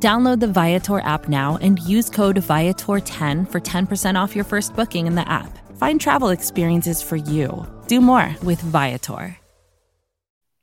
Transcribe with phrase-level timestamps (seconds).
[0.00, 5.08] Download the Viator app now and use code Viator10 for 10% off your first booking
[5.08, 5.58] in the app.
[5.76, 7.66] Find travel experiences for you.
[7.88, 9.36] Do more with Viator.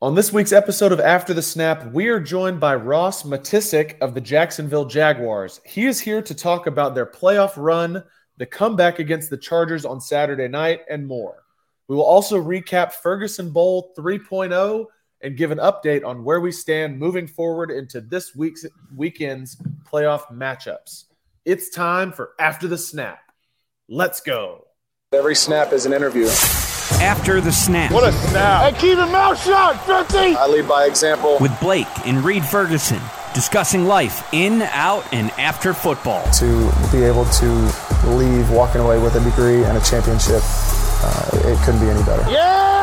[0.02, 4.14] On this week's episode of After the Snap, we are joined by Ross Matiscik of
[4.14, 5.60] the Jacksonville Jaguars.
[5.66, 8.04] He is here to talk about their playoff run,
[8.38, 11.44] the comeback against the Chargers on Saturday night, and more.
[11.90, 14.86] We will also recap Ferguson Bowl 3.0
[15.26, 18.64] and give an update on where we stand moving forward into this week's
[18.96, 19.58] weekend's
[19.92, 21.06] playoff matchups.
[21.44, 23.20] It's time for After the Snap.
[23.90, 24.66] Let's go.
[25.12, 26.28] Every snap is an interview.
[27.02, 27.92] After the snap.
[27.92, 28.74] What a snap.
[28.74, 30.36] Hey, keep your mouth shut, 50.
[30.36, 31.38] I lead by example.
[31.42, 33.02] With Blake and Reed Ferguson
[33.34, 36.24] discussing life in, out, and after football.
[36.34, 37.52] To be able to
[38.08, 42.30] leave walking away with a degree and a championship, uh, it couldn't be any better.
[42.32, 42.75] Yeah!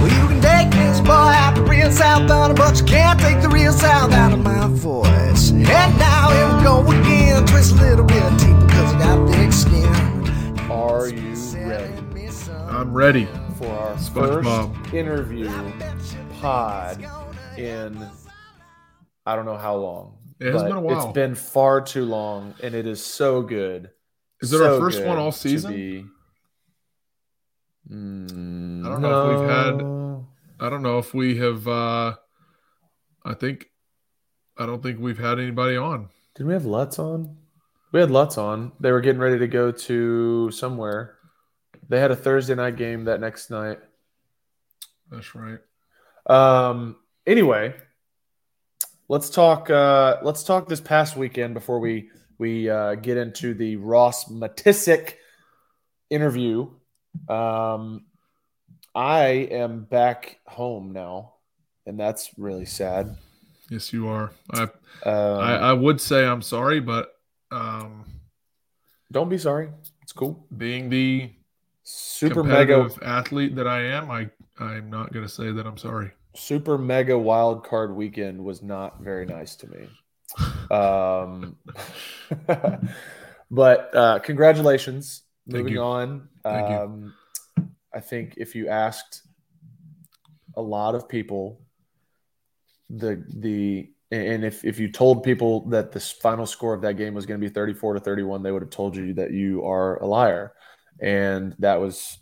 [0.00, 3.40] Well, you can take this boy out the real south on but you can't take
[3.40, 5.50] the real south out of my voice.
[5.50, 7.46] And now here we go again.
[7.46, 10.70] Twist a little bit deeper because I got thick skin.
[10.70, 11.34] Are you
[11.66, 11.94] ready
[12.68, 13.26] I'm ready.
[13.58, 14.76] for our SpongeBob.
[14.82, 15.50] first interview
[16.40, 17.04] pod
[17.58, 18.08] in
[19.24, 20.18] I don't know how long.
[20.40, 21.04] It has been a while.
[21.06, 23.90] It's been far too long, and it is so good.
[24.40, 26.10] Is it So our first one all to season?
[27.92, 31.66] Mm, I don't know if we've had- I don't know if we have.
[31.68, 32.14] uh
[33.24, 33.68] I think.
[34.58, 36.08] I don't think we've had anybody on.
[36.34, 37.36] Did we have Lutz on?
[37.92, 38.72] We had Lutz on.
[38.80, 41.16] They were getting ready to go to somewhere.
[41.88, 43.78] They had a Thursday night game that next night.
[45.10, 45.58] That's right.
[46.26, 46.96] Um.
[47.26, 47.74] Anyway,
[49.08, 49.68] let's talk.
[49.70, 55.14] Uh, let's talk this past weekend before we we uh, get into the Ross Matiscik
[56.10, 56.70] interview.
[57.28, 58.04] Um,
[58.94, 61.34] I am back home now,
[61.86, 63.16] and that's really sad.
[63.70, 64.32] Yes, you are.
[64.52, 67.14] I Um, I, I would say I'm sorry, but
[67.50, 68.04] um,
[69.10, 69.70] don't be sorry.
[70.02, 70.46] It's cool.
[70.56, 71.30] being the
[71.84, 76.12] Super mega athlete that I am, I I'm not going to say that I'm sorry.
[76.34, 79.88] super mega wild card weekend was not very nice to me.
[80.70, 81.56] Um,
[83.50, 85.22] but uh, congratulations.
[85.50, 85.82] Thank Moving you.
[85.82, 86.28] on.
[86.44, 87.14] Um,
[87.94, 89.22] I think if you asked
[90.56, 91.60] a lot of people,
[92.88, 97.14] the the and if if you told people that the final score of that game
[97.14, 99.96] was going to be 34 to 31 they would have told you that you are
[100.02, 100.52] a liar
[101.00, 102.18] and that was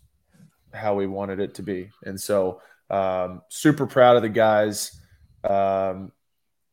[0.72, 2.60] how we wanted it to be and so
[2.90, 5.00] um, super proud of the guys
[5.42, 6.12] um,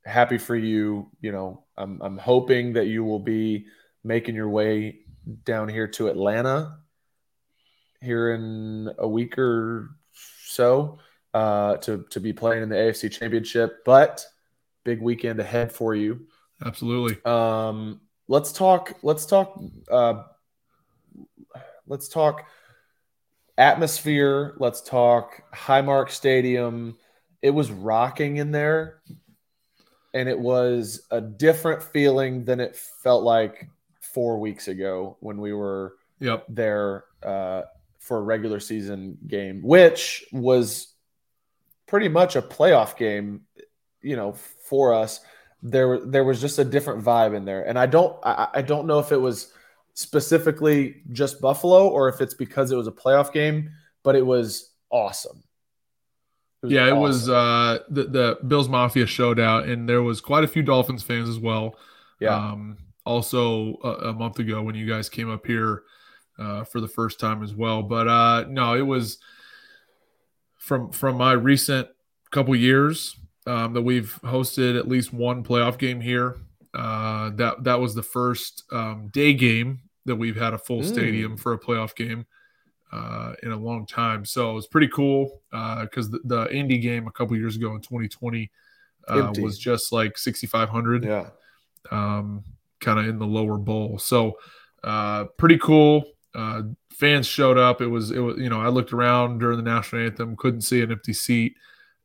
[0.05, 3.65] happy for you you know I'm, I'm hoping that you will be
[4.03, 4.99] making your way
[5.43, 6.77] down here to atlanta
[8.01, 9.89] here in a week or
[10.45, 10.99] so
[11.33, 14.25] uh, to, to be playing in the afc championship but
[14.83, 16.27] big weekend ahead for you
[16.65, 17.23] Absolutely.
[17.25, 18.93] um, let's talk.
[19.03, 19.59] Let's talk.
[19.89, 20.23] Uh,
[21.85, 22.45] let's talk
[23.57, 24.55] atmosphere.
[24.59, 26.97] Let's talk Highmark Stadium.
[27.41, 29.01] It was rocking in there,
[30.13, 33.69] and it was a different feeling than it felt like
[34.17, 36.45] four weeks ago when we were Yep.
[36.49, 37.61] there uh,
[37.99, 40.93] for a regular season game, which was
[41.85, 43.41] pretty much a playoff game,
[44.01, 44.33] you know,
[44.67, 45.19] for us.
[45.61, 48.87] There, there was just a different vibe in there, and I don't, I, I don't
[48.87, 49.53] know if it was
[49.93, 53.69] specifically just Buffalo or if it's because it was a playoff game,
[54.01, 55.43] but it was awesome.
[56.63, 60.47] yeah, it was uh, the the Bills Mafia showed out, and there was quite a
[60.47, 61.75] few Dolphins fans as well.
[62.19, 62.77] yeah, Um,
[63.07, 65.83] also, a, a month ago when you guys came up here
[66.37, 67.81] uh, for the first time as well.
[67.81, 69.17] But uh, no, it was
[70.57, 71.87] from from my recent
[72.31, 73.15] couple years
[73.45, 76.37] um, that we've hosted at least one playoff game here.
[76.73, 80.85] Uh, that that was the first um, day game that we've had a full Mm.
[80.85, 82.25] stadium for a playoff game
[82.91, 84.25] uh, in a long time.
[84.25, 87.81] So it was pretty cool because the, the Indy game a couple years ago in
[87.81, 88.51] 2020
[89.07, 91.29] uh, was just like 6,500 yeah.
[91.91, 92.43] um,
[92.79, 93.97] kind of in the lower bowl.
[93.99, 94.37] So
[94.83, 96.05] uh, pretty cool.
[96.35, 97.81] Uh, fans showed up.
[97.81, 100.81] It was it was you know I looked around during the national anthem, couldn't see
[100.81, 101.55] an empty seat,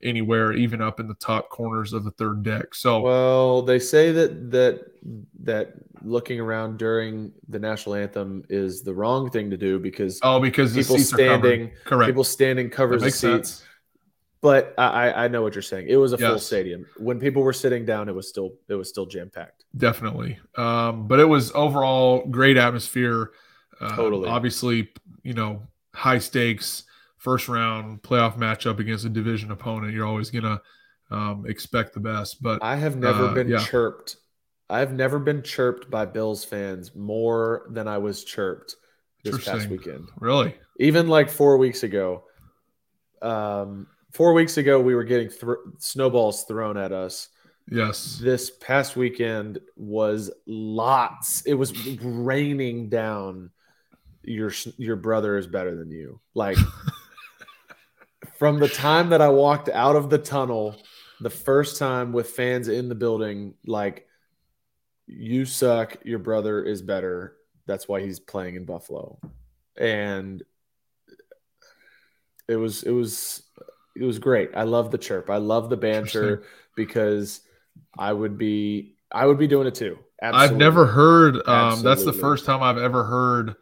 [0.02, 2.74] anywhere, even up in the top corners of the third deck.
[2.74, 4.86] So, Well, they say that that
[5.42, 10.40] that looking around during the national anthem is the wrong thing to do because oh,
[10.40, 11.38] because people seats are covered.
[11.40, 12.08] standing, correct.
[12.08, 13.20] people standing covers the seats.
[13.20, 13.64] sense.
[14.42, 15.86] But I, I know what you're saying.
[15.88, 16.84] It was a full stadium.
[16.98, 19.64] When people were sitting down, it was still it was still jam packed.
[19.76, 20.38] definitely.
[20.56, 23.30] Um, but it was overall great atmosphere.
[23.80, 24.28] Uh, Totally.
[24.28, 24.90] Obviously,
[25.22, 25.62] you know,
[25.94, 26.84] high stakes
[27.18, 29.92] first round playoff matchup against a division opponent.
[29.94, 30.60] You're always gonna
[31.12, 32.42] um, expect the best.
[32.42, 33.64] But I have never Uh, been yeah.
[33.64, 34.16] chirped.
[34.68, 38.74] I've never been chirped by Bills fans more than I was chirped
[39.22, 40.08] this past weekend.
[40.18, 42.24] really, Even like four weeks ago.
[43.20, 47.28] Um, four weeks ago, we were getting thr snowballs thrown at us.
[47.70, 51.42] yes, This past weekend was lots.
[51.42, 51.72] It was
[52.02, 53.50] raining down.
[54.24, 56.20] Your your brother is better than you.
[56.34, 56.56] Like
[58.38, 60.76] from the time that I walked out of the tunnel,
[61.20, 64.06] the first time with fans in the building, like
[65.06, 65.96] you suck.
[66.04, 67.36] Your brother is better.
[67.66, 69.18] That's why he's playing in Buffalo,
[69.76, 70.42] and
[72.48, 73.42] it was it was
[73.94, 74.50] it was great.
[74.54, 75.30] I love the chirp.
[75.30, 76.44] I love the banter
[76.76, 77.40] because
[77.98, 79.98] I would be I would be doing it too.
[80.22, 81.36] I've never heard.
[81.48, 83.56] Um, that's the first time I've ever heard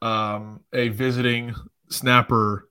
[0.00, 1.54] um, a visiting
[1.90, 2.68] snapper.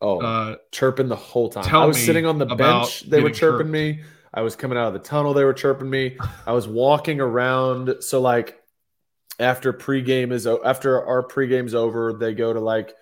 [0.00, 1.72] oh Uh, chirping the whole time.
[1.74, 3.02] I was sitting on the bench.
[3.02, 3.70] They were chirping chirped.
[3.70, 4.02] me.
[4.32, 5.34] I was coming out of the tunnel.
[5.34, 6.16] They were chirping me.
[6.46, 7.96] I was walking around.
[8.00, 8.60] So like
[9.38, 12.94] after pregame is after our pregame's over, they go to like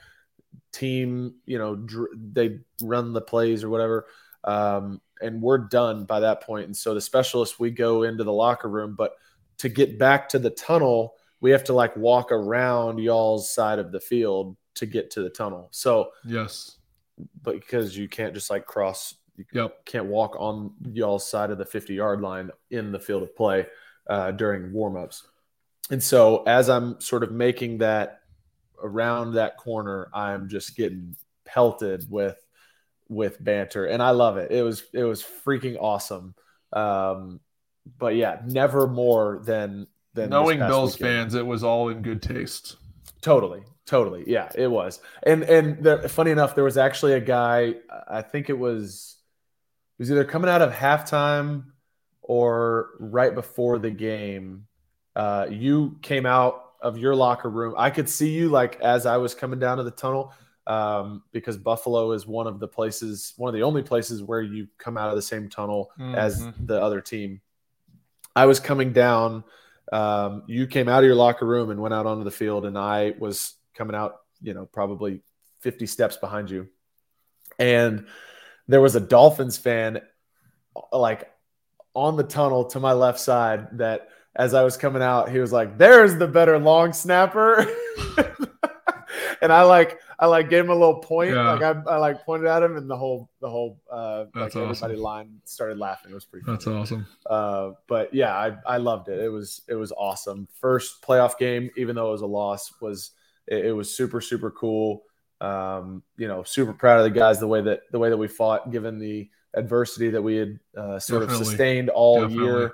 [0.73, 1.35] team.
[1.47, 4.07] You know, dr- they run the plays or whatever.
[4.45, 6.67] Um, and we're done by that point.
[6.67, 9.15] And so the specialists, we go into the locker room, but
[9.59, 13.91] to get back to the tunnel, we have to like walk around y'all's side of
[13.93, 15.69] the field to get to the tunnel.
[15.73, 16.77] So yes.
[17.43, 19.85] but because you can't just like cross you Yep.
[19.87, 23.67] can't walk on y'all's side of the 50 yard line in the field of play
[24.09, 25.23] uh, during warmups
[25.91, 28.18] and so as i'm sort of making that
[28.83, 32.37] around that corner i'm just getting pelted with
[33.09, 36.35] with banter and i love it it was it was freaking awesome
[36.73, 37.41] um
[37.99, 39.87] but yeah never more than
[40.19, 41.31] than Knowing Bills weekend.
[41.31, 42.77] fans, it was all in good taste.
[43.21, 44.25] Totally, totally.
[44.27, 45.01] Yeah, it was.
[45.23, 47.75] And and the, funny enough, there was actually a guy.
[48.09, 49.17] I think it was
[49.99, 51.65] it was either coming out of halftime
[52.23, 54.67] or right before the game.
[55.17, 57.75] Uh, you came out of your locker room.
[57.77, 60.33] I could see you like as I was coming down to the tunnel
[60.67, 64.69] um, because Buffalo is one of the places, one of the only places where you
[64.79, 66.67] come out of the same tunnel as Mhm.
[66.67, 67.41] the other team.
[68.37, 69.45] I was coming down.
[69.93, 72.77] Um, you came out of your locker room and went out onto the field, and
[72.79, 75.23] I was coming out, you know, probably
[75.61, 76.69] 50 steps behind you.
[77.59, 78.07] And
[78.69, 80.03] there was a Dolphins fan,
[80.93, 81.31] like
[81.95, 84.09] on the tunnel to my left side, that
[84.39, 87.67] as I was coming out, he was like, There's the better long snapper.
[89.43, 91.35] and I like, I like gave him a little point.
[91.35, 91.53] Yeah.
[91.53, 94.57] Like I, I like pointed at him, and the whole, the whole, uh, like That's
[94.57, 96.13] everybody line started laughing.
[96.13, 96.45] It was pretty.
[96.47, 97.07] That's awesome.
[97.27, 99.21] Uh, but yeah, I, I loved it.
[99.21, 100.49] It was it was awesome.
[100.61, 103.11] First playoff game, even though it was a loss, was
[103.49, 105.03] it, it was super super cool.
[105.41, 108.29] Um, you know, super proud of the guys the way that the way that we
[108.29, 111.43] fought, given the adversity that we had uh, sort Definitely.
[111.43, 112.45] of sustained all Definitely.
[112.45, 112.73] year.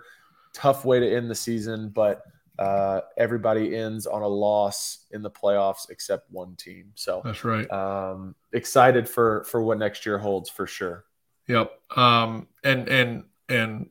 [0.54, 2.22] Tough way to end the season, but
[2.58, 6.92] uh, everybody ends on a loss in the playoffs except one team.
[6.94, 7.70] So That's right.
[7.70, 11.04] um, excited for for what next year holds for sure.
[11.48, 11.72] Yep.
[11.96, 13.90] Um, and and and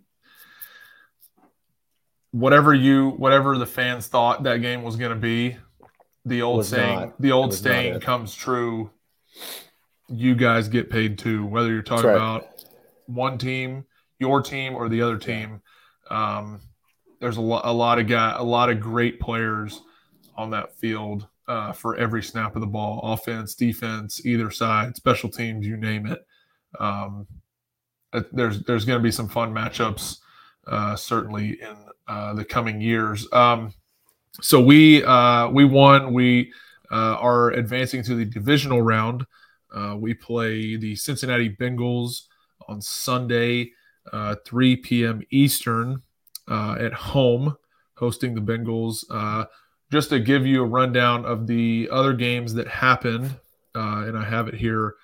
[2.31, 5.57] whatever you whatever the fans thought that game was going to be,
[6.25, 7.21] the old saying not.
[7.21, 8.89] the old saying comes true.
[10.07, 12.15] You guys get paid too, whether you're talking right.
[12.15, 12.47] about
[13.07, 13.85] one team,
[14.19, 15.61] your team, or the other team.
[16.13, 16.61] Um,
[17.19, 19.81] there's a lot, a lot of guy, a lot of great players
[20.35, 25.29] on that field uh, for every snap of the ball, offense, defense, either side, special
[25.29, 26.25] teams, you name it.
[26.79, 27.27] Um,
[28.13, 30.19] uh, there's there's going to be some fun matchups,
[30.67, 31.77] uh, certainly in
[32.07, 33.27] uh, the coming years.
[33.31, 33.73] Um,
[34.41, 36.13] so we uh, we won.
[36.13, 36.51] We
[36.91, 39.25] uh, are advancing to the divisional round.
[39.73, 42.23] Uh, we play the Cincinnati Bengals
[42.67, 43.71] on Sunday,
[44.11, 45.21] uh, 3 p.m.
[45.31, 46.01] Eastern,
[46.47, 47.55] uh, at home,
[47.95, 49.03] hosting the Bengals.
[49.09, 49.45] Uh,
[49.91, 53.39] just to give you a rundown of the other games that happened,
[53.75, 54.95] uh, and I have it here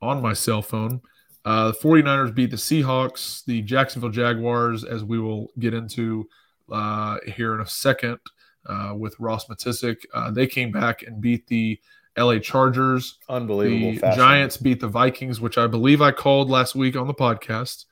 [0.00, 1.02] on my cell phone.
[1.44, 6.28] Uh, the 49ers beat the Seahawks, the Jacksonville Jaguars, as we will get into
[6.70, 8.18] uh, here in a second
[8.66, 9.96] uh, with Ross Matiscik.
[10.12, 11.78] Uh, they came back and beat the
[12.16, 13.18] LA Chargers.
[13.28, 14.00] Unbelievable.
[14.00, 14.16] The.
[14.16, 17.84] Giants beat the Vikings, which I believe I called last week on the podcast.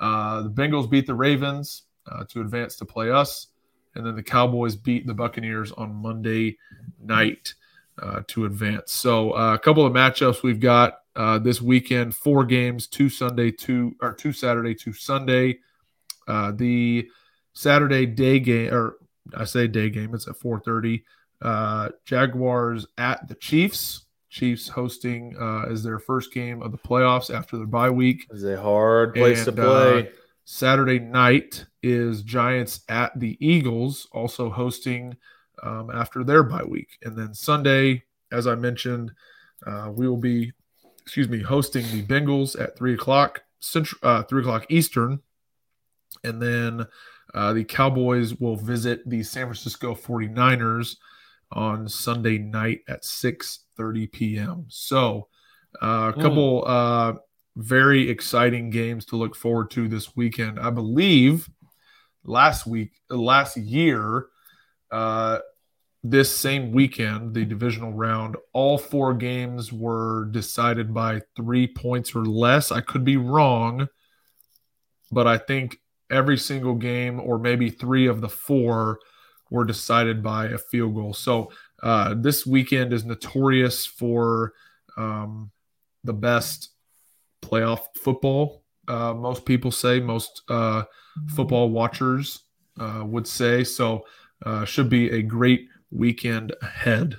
[0.00, 3.48] Uh, the Bengals beat the Ravens uh, to advance to play us.
[3.94, 6.56] And then the Cowboys beat the Buccaneers on Monday
[7.02, 7.54] night
[8.00, 8.92] uh, to advance.
[8.92, 13.50] So uh, a couple of matchups we've got uh, this weekend: four games, two Sunday,
[13.50, 15.58] two or two Saturday, two Sunday.
[16.26, 17.08] The
[17.54, 18.98] Saturday day game, or
[19.34, 21.04] I say day game, it's at four thirty.
[22.04, 24.04] Jaguars at the Chiefs.
[24.28, 28.26] Chiefs hosting uh, as their first game of the playoffs after their bye week.
[28.30, 30.02] is a hard place And, to play.
[30.08, 30.10] uh,
[30.44, 35.16] Saturday night is Giants at the Eagles, also hosting
[35.62, 36.98] um, after their bye week.
[37.02, 39.12] And then Sunday, as I mentioned,
[39.66, 40.52] uh, we will be,
[41.02, 45.20] excuse me, hosting the Bengals at three o'clock central, uh, three o'clock Eastern,
[46.24, 46.86] and then
[47.34, 50.96] uh, the Cowboys will visit the San Francisco 49ers
[51.50, 54.66] on Sunday night at 6:30 p.m.
[54.68, 55.28] So,
[55.82, 57.14] uh, a couple uh,
[57.56, 60.60] very exciting games to look forward to this weekend.
[60.60, 61.48] I believe
[62.24, 64.26] last week, last year,
[64.90, 65.38] uh,
[66.04, 72.24] this same weekend, the divisional round, all four games were decided by three points or
[72.24, 72.70] less.
[72.70, 73.88] I could be wrong,
[75.10, 75.78] but I think
[76.10, 79.00] every single game, or maybe three of the four,
[79.50, 81.14] were decided by a field goal.
[81.14, 81.50] So
[81.82, 84.52] uh, this weekend is notorious for
[84.96, 85.50] um,
[86.04, 86.70] the best
[87.42, 88.62] playoff football.
[88.86, 90.84] Uh, most people say, most uh,
[91.28, 92.42] football watchers
[92.80, 93.64] uh, would say.
[93.64, 94.04] So
[94.44, 97.16] uh, should be a great weekend ahead.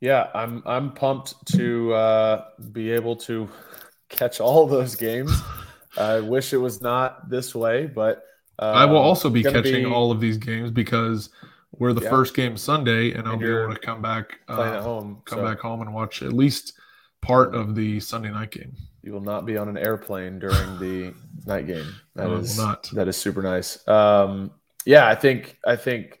[0.00, 3.48] Yeah, I'm I'm pumped to uh, be able to
[4.08, 5.32] catch all those games.
[5.96, 8.22] I wish it was not this way, but
[8.58, 11.30] I will also be catching be all of these games because
[11.78, 12.10] we're the Yeah.
[12.10, 15.22] first game Sunday, and I'll And be able to come back, uh, at home.
[15.26, 16.72] come so back home and watch at least
[17.20, 18.72] part of the Sunday night game.
[19.02, 21.12] You will not be on an airplane during the
[21.46, 21.86] night game.
[22.14, 22.90] That No, is not.
[22.94, 23.86] that is super nice.
[23.86, 24.50] Um,
[24.84, 26.20] yeah, I think I think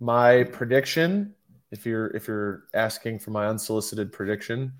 [0.00, 1.34] my prediction,
[1.70, 4.72] if you're if you're asking for my unsolicited prediction,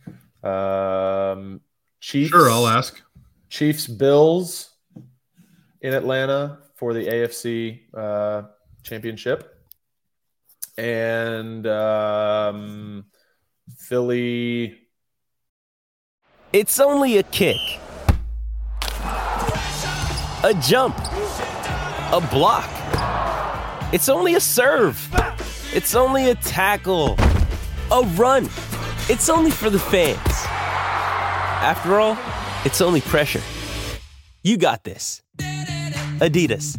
[0.43, 1.61] um,
[2.00, 2.31] Chiefs.
[2.31, 3.03] Sure, I'll ask.
[3.49, 4.71] Chiefs Bills
[5.81, 8.42] in Atlanta for the AFC uh,
[8.83, 9.66] championship,
[10.78, 13.06] and um,
[13.76, 14.78] Philly.
[16.52, 17.56] It's only a kick,
[20.45, 20.97] a jump,
[22.12, 22.71] a block.
[23.92, 24.97] It's only a serve.
[25.75, 27.16] It's only a tackle,
[27.90, 28.45] a run.
[29.09, 30.18] It's only for the fans.
[31.62, 32.18] After all,
[32.64, 33.42] it's only pressure.
[34.42, 35.23] You got this.
[36.20, 36.78] Adidas.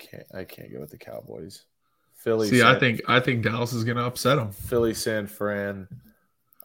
[0.00, 0.26] Can't.
[0.34, 1.64] I can't go with the Cowboys.
[2.16, 2.48] Philly.
[2.48, 4.50] See, I think I think Dallas is going to upset them.
[4.52, 5.88] Philly San Fran.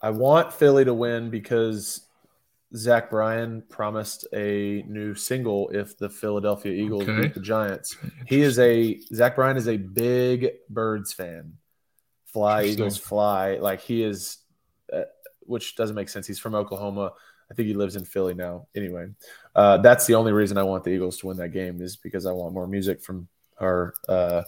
[0.01, 2.01] I want Philly to win because
[2.75, 7.21] Zach Bryan promised a new single if the Philadelphia Eagles Okay.
[7.21, 7.95] beat the Giants.
[8.27, 11.53] He is a Zach Bryan is a big Birds fan.
[12.25, 12.63] Fly.
[12.65, 13.55] Eagles fly.
[13.55, 14.39] Like he is,
[14.91, 15.03] uh,
[15.41, 16.27] which doesn't make sense.
[16.27, 17.13] He's from Oklahoma.
[17.49, 18.67] I think he lives in Philly now.
[18.75, 19.09] Anyway,
[19.55, 22.25] uh, that's the only reason I want the Eagles to win that game is because
[22.25, 23.27] I want more music from
[23.59, 24.43] our uh,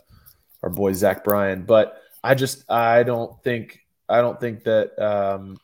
[0.63, 1.63] our boy Zach Bryan.
[1.63, 5.57] But I just I don't think I don't think that um,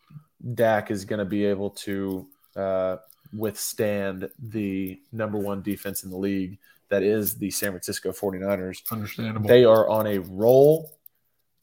[0.54, 2.98] Dak is going to be able to uh,
[3.34, 6.60] withstand the number one defense in the league
[6.90, 8.84] that is the San Francisco 49ers.
[8.92, 9.48] Understandable.
[9.48, 10.92] They are on a roll.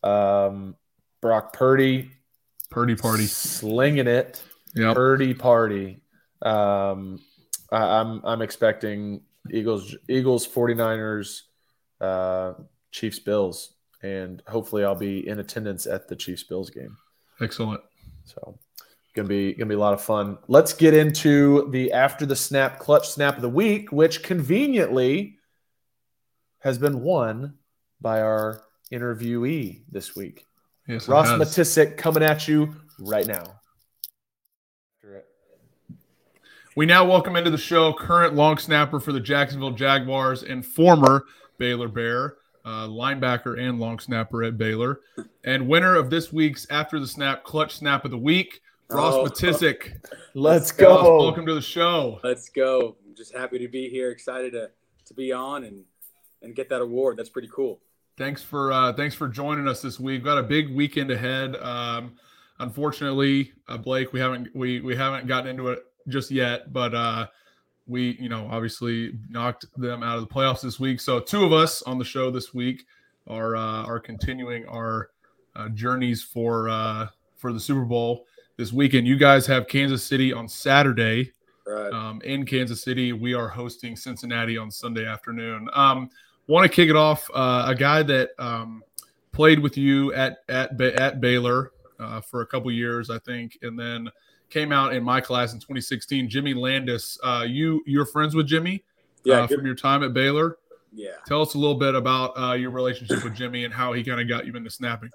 [0.02, 0.74] Um,
[1.20, 2.10] Brock Purdy,
[2.70, 3.26] Purdy party.
[3.26, 4.42] slinging it.
[4.74, 4.94] Yep.
[4.94, 6.00] Purdy party.
[6.42, 7.20] Um,
[7.70, 11.42] I, I'm I'm expecting Eagles Eagles 49ers,
[12.00, 12.54] uh,
[12.92, 16.96] Chiefs Bills, and hopefully I'll be in attendance at the Chiefs Bills game.
[17.40, 17.80] Excellent.
[18.24, 18.58] So
[19.14, 20.38] gonna be gonna be a lot of fun.
[20.48, 25.38] Let's get into the after the snap clutch snap of the week, which conveniently
[26.60, 27.54] has been won
[28.00, 28.62] by our
[28.92, 30.44] interviewee this week.
[30.86, 31.28] Yes, Ross.
[31.28, 33.59] Matiscik coming at you right now.
[36.76, 41.24] We now welcome into the show current long snapper for the Jacksonville Jaguars and former
[41.58, 45.00] Baylor Bear, uh, linebacker and long snapper at Baylor,
[45.44, 49.24] and winner of this week's After the Snap Clutch Snap of the Week, Ross Oh.
[49.24, 49.94] Matiscik.
[50.34, 51.18] Let's Ross, go.
[51.18, 52.20] welcome to the show.
[52.22, 52.96] Let's go.
[53.06, 54.10] I'm just happy to be here.
[54.10, 54.70] Excited to,
[55.06, 55.84] to be on and,
[56.42, 57.16] and get that award.
[57.16, 57.80] That's pretty cool.
[58.16, 60.16] Thanks for uh, thanks for joining us this week.
[60.18, 61.56] We've got a big weekend ahead.
[61.56, 62.12] Um,
[62.58, 67.26] unfortunately, uh, Blake, we haven't we we haven't gotten into it just yet, but uh,
[67.86, 71.00] we you know obviously knocked them out of the playoffs this week.
[71.00, 72.86] So two of us on the show this week
[73.26, 75.10] are uh, are continuing our
[75.56, 78.26] uh, journeys for uh, for the Super Bowl
[78.56, 79.06] this weekend.
[79.06, 81.32] You guys have Kansas City on Saturday.
[81.66, 81.92] Right.
[81.92, 85.68] Um, in Kansas City, we are hosting Cincinnati on Sunday afternoon.
[85.72, 86.10] Um,
[86.50, 87.30] Want to kick it off?
[87.32, 88.82] Uh, a guy that um,
[89.30, 93.78] played with you at at at Baylor uh, for a couple years, I think, and
[93.78, 94.08] then
[94.50, 96.28] came out in my class in 2016.
[96.28, 97.18] Jimmy Landes.
[97.22, 98.84] Uh, you you're friends with Jimmy?
[99.24, 100.58] Yeah, uh, from your time at Baylor.
[100.92, 101.10] Yeah.
[101.26, 104.20] Tell us a little bit about uh, your relationship with Jimmy and how he kind
[104.20, 105.10] of got you into snapping.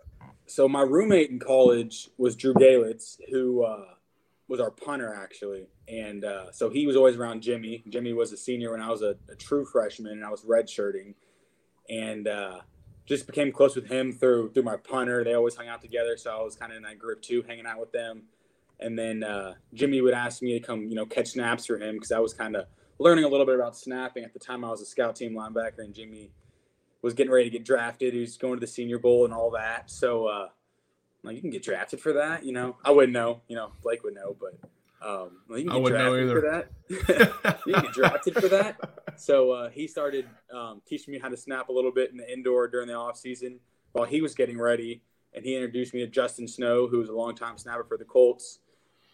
[0.48, 3.86] So my roommate in college was Drew Galitz, who uh,
[4.48, 7.84] was our punter actually, and uh, so he was always around Jimmy.
[7.89, 11.15] Jimmy was a senior when I was a, a true freshman, and I was redshirting,
[11.89, 12.60] and uh,
[13.06, 15.24] just became close with him through through my punter.
[15.24, 17.65] They always hung out together, so I was kind of in that group too, hanging
[17.65, 18.24] out with them.
[18.79, 21.96] And then uh, Jimmy would ask me to come, you know, catch snaps for him
[21.96, 22.65] because I was kind of
[23.00, 24.63] learning a little bit about snapping at the time.
[24.63, 26.32] I was a scout team linebacker, and Jimmy
[27.01, 28.13] was getting ready to get drafted.
[28.13, 29.89] He was going to the Senior Bowl and all that.
[29.89, 30.48] So, uh,
[31.24, 32.77] like, you can get drafted for that, you know.
[32.84, 34.58] I wouldn't know, you know, Blake would know, but
[35.05, 37.60] um, well, you can get drafted for that.
[37.67, 38.79] you can get drafted for that.
[39.17, 42.32] So uh, he started um, teaching me how to snap a little bit in the
[42.32, 43.60] indoor during the off season
[43.91, 45.01] while he was getting ready,
[45.34, 48.60] and he introduced me to Justin Snow, who was a longtime snapper for the Colts.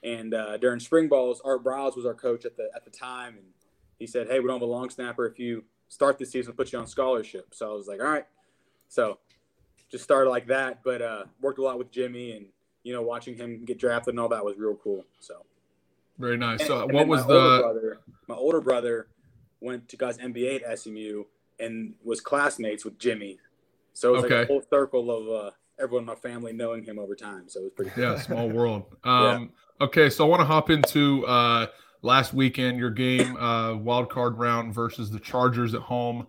[0.03, 3.35] And uh, during spring balls, Art Briles was our coach at the at the time,
[3.37, 3.45] and
[3.99, 5.25] he said, "Hey, we don't have a long snapper.
[5.27, 8.07] If you start this season, we'll put you on scholarship." So I was like, "All
[8.07, 8.25] right."
[8.87, 9.19] So
[9.91, 12.47] just started like that, but uh, worked a lot with Jimmy, and
[12.83, 15.05] you know, watching him get drafted and all that was real cool.
[15.19, 15.45] So
[16.17, 16.65] Very nice.
[16.65, 17.59] So, and- and what was the?
[17.61, 17.99] brother?
[18.27, 19.07] My older brother
[19.59, 21.25] went to guys MBA at SMU
[21.59, 23.37] and was classmates with Jimmy.
[23.93, 24.41] So it was like Okay.
[24.43, 27.47] a whole circle of uh, everyone in my family knowing him over time.
[27.47, 27.91] So it was pretty.
[27.99, 28.85] Yeah, small world.
[29.03, 31.65] Um, Okay, so I want to hop into uh,
[32.03, 36.27] last weekend, your game, uh, wild card round versus the Chargers at home.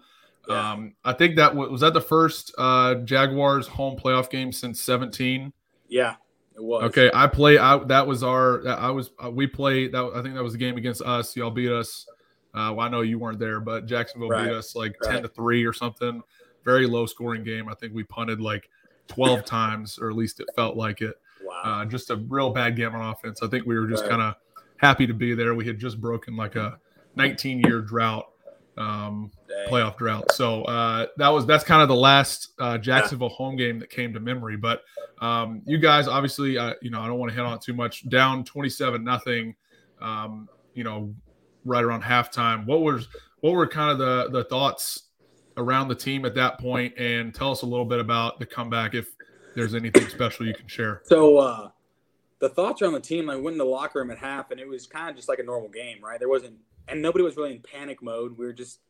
[0.48, 4.80] Um, I think that was, was that the first uh, Jaguars home playoff game since
[4.80, 5.52] 17.
[5.86, 6.14] Yeah,
[6.56, 6.84] it was.
[6.84, 7.58] Okay, I play.
[7.58, 8.66] I that was our.
[8.66, 9.10] I was.
[9.22, 9.92] Uh, we played.
[9.92, 11.36] That I think that was the game against us.
[11.36, 12.06] Y'all beat us.
[12.54, 15.28] Uh, well, I know you weren't there, but Jacksonville Right, beat us like ten to
[15.28, 16.22] three or something.
[16.64, 17.68] Very low scoring game.
[17.68, 18.70] I think we punted like
[19.14, 21.14] twelve times, or at least it felt like it.
[21.44, 21.62] Wow.
[21.64, 23.42] Uh, just a real bad game on offense.
[23.42, 24.10] I think we were just Right.
[24.10, 24.34] kind of
[24.76, 25.54] happy to be there.
[25.54, 26.78] We had just broken like a
[27.16, 28.26] 19 year drought,
[28.78, 29.68] um, Dang.
[29.68, 30.32] playoff drought.
[30.32, 34.12] So uh, that was that's kind of the last uh, Jacksonville home game that came
[34.14, 34.56] to memory.
[34.56, 34.82] But
[35.20, 37.74] um, you guys, obviously, uh, you know, I don't want to hit on it too
[37.74, 38.08] much.
[38.08, 39.54] Down 27 nothing.
[40.00, 41.14] Um, you know,
[41.64, 42.66] right around halftime.
[42.66, 43.08] What was
[43.40, 45.04] what were kind of the the thoughts
[45.56, 46.60] around the team at that?
[46.98, 49.08] And tell us a little bit about the comeback if
[49.54, 51.02] there's anything special you can share.
[51.04, 51.70] So uh,
[52.38, 54.68] the thoughts around the team, I went in the locker room at half, and it
[54.68, 56.18] was kind of just like a normal game, right?
[56.18, 56.56] There wasn't,
[56.88, 58.36] and nobody was really in panic mode.
[58.36, 58.80] We were just,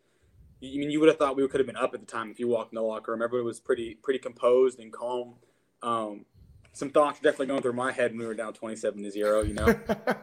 [0.62, 2.38] I mean, you would have thought we could have been up at the time if
[2.38, 3.22] you walked in the locker room.
[3.22, 5.34] Everybody was pretty, pretty composed and calm.
[5.82, 6.24] Um,
[6.72, 9.42] some thoughts definitely going through my head when we were down twenty-seven to zero.
[9.42, 9.66] You know,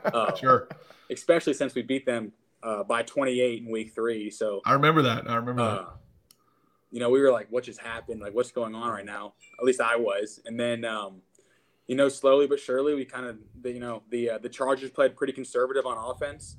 [0.06, 0.67] uh, Sure.
[1.12, 2.32] especially since we beat them
[2.63, 4.32] uh, by twenty-eight in week three.
[4.32, 5.30] So I remember that.
[5.30, 5.88] I remember that.
[6.91, 8.19] You know, we were like, what just happened?
[8.19, 9.34] Like, what's going on right now?
[9.60, 10.39] At least I was.
[10.45, 11.21] And then, um,
[11.88, 14.89] you know, slowly but surely, we kind of, the, you know, the uh, the Chargers
[14.91, 16.58] played pretty conservative on offense,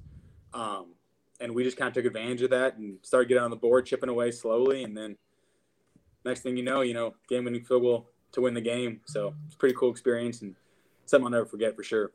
[0.52, 0.94] um,
[1.40, 3.86] and we just kind of took advantage of that and started getting on the board,
[3.86, 5.16] chipping away slowly, and then
[6.24, 9.00] next thing you know, you know, game-winning field goal to win the game.
[9.06, 10.54] So it's a pretty cool experience and
[11.06, 12.12] something I'll never forget for sure.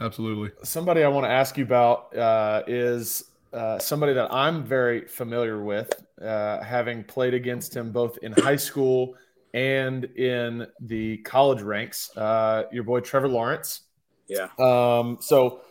[0.00, 0.50] Absolutely.
[0.62, 5.62] Somebody I want to ask you about uh, is uh, somebody that I'm very familiar
[5.62, 9.14] with, uh, having played against him both in high school
[9.54, 12.14] and in the college ranks.
[12.16, 13.82] Uh, your boy Trevor Lawrence.
[14.28, 14.48] Yeah.
[14.58, 15.62] Um, so,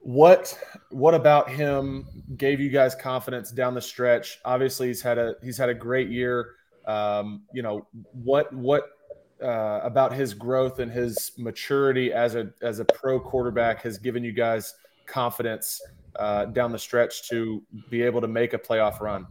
[0.00, 0.56] what
[0.90, 4.38] what about him gave you guys confidence down the stretch?
[4.44, 6.56] Obviously, he's had a he's had a great year.
[6.86, 8.90] Um, you know what what
[9.42, 14.22] uh, about his growth and his maturity as a as a pro quarterback has given
[14.22, 14.74] you guys
[15.06, 15.80] confidence
[16.16, 19.26] uh, down the stretch to be able to make a playoff run.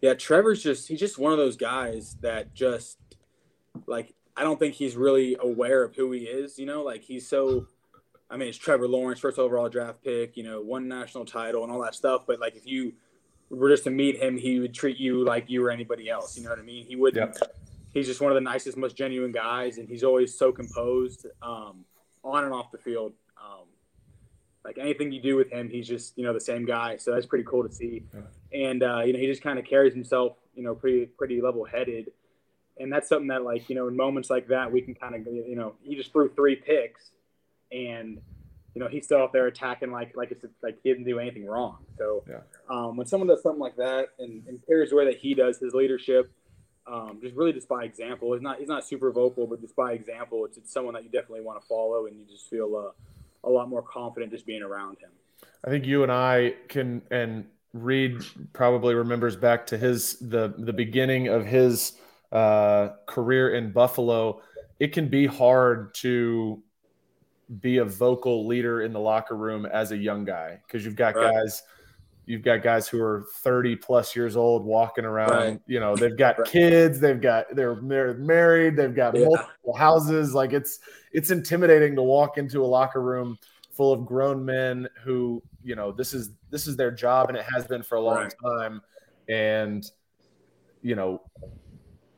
[0.00, 2.98] Yeah, Trevor's just he's just one of those guys that just
[3.86, 7.28] like I don't think he's really aware of who he is, you know, like he's
[7.28, 7.66] so
[8.30, 11.72] I mean, it's Trevor Lawrence, first overall draft pick, you know, one national title and
[11.72, 12.94] all that stuff, but like if you
[13.50, 16.36] were just to meet him, he would treat you like you were anybody else.
[16.36, 16.86] You know what I mean?
[16.86, 17.36] He wouldn't.
[17.40, 17.56] Yep.
[17.92, 21.84] He's just one of the nicest, most genuine guys, and he's always so composed um,
[22.24, 23.12] on and off the field.
[23.36, 23.66] Um,
[24.64, 26.96] like anything you do with him, he's just you know the same guy.
[26.96, 28.04] So that's pretty cool to see.
[28.52, 31.64] And uh, you know he just kind of carries himself you know pretty pretty level
[31.64, 32.10] headed,
[32.78, 35.26] and that's something that like you know in moments like that we can kind of
[35.26, 37.10] you know he just threw three picks,
[37.70, 38.20] and
[38.74, 41.44] you know he's still out there attacking like like it's like he didn't do anything
[41.46, 41.78] wrong.
[41.98, 42.40] So Yeah.
[42.70, 45.58] um, when someone does something like that and, and carries the way that he does
[45.58, 46.30] his leadership,
[46.86, 48.32] um, just really just by example.
[48.32, 51.10] He's not he's not super vocal, but just by example, it's, it's someone that you
[51.10, 52.90] definitely want to follow, and you just feel uh,
[53.44, 55.10] a lot more confident just being around him.
[55.64, 60.72] I think you and I can, and Reed probably remembers back to his the the
[60.72, 61.94] beginning of his
[62.32, 64.42] uh, career in Buffalo.
[64.80, 66.62] It can be hard to
[67.60, 71.14] be a vocal leader in the locker room as a young guy because you've got
[71.14, 71.32] Right.
[71.32, 71.62] guys.
[72.24, 75.30] You've got guys who are 30 plus years old walking around.
[75.30, 75.60] Right.
[75.66, 76.48] You know, they've got Right.
[76.48, 79.24] kids, they've got they're, they're married, they've got Yeah.
[79.26, 80.32] multiple houses.
[80.34, 80.78] Like it's
[81.12, 83.38] it's intimidating to walk into a locker room
[83.72, 87.44] full of grown men who you know this is this is their job and it
[87.52, 88.34] has been for a long Right.
[88.44, 88.82] time
[89.28, 89.84] and
[90.82, 91.22] you know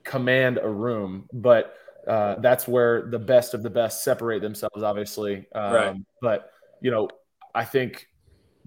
[0.03, 1.77] command a room but
[2.09, 5.97] uh, that's where the best of the best separate themselves obviously um, Right.
[6.21, 7.09] but you know
[7.55, 8.07] i think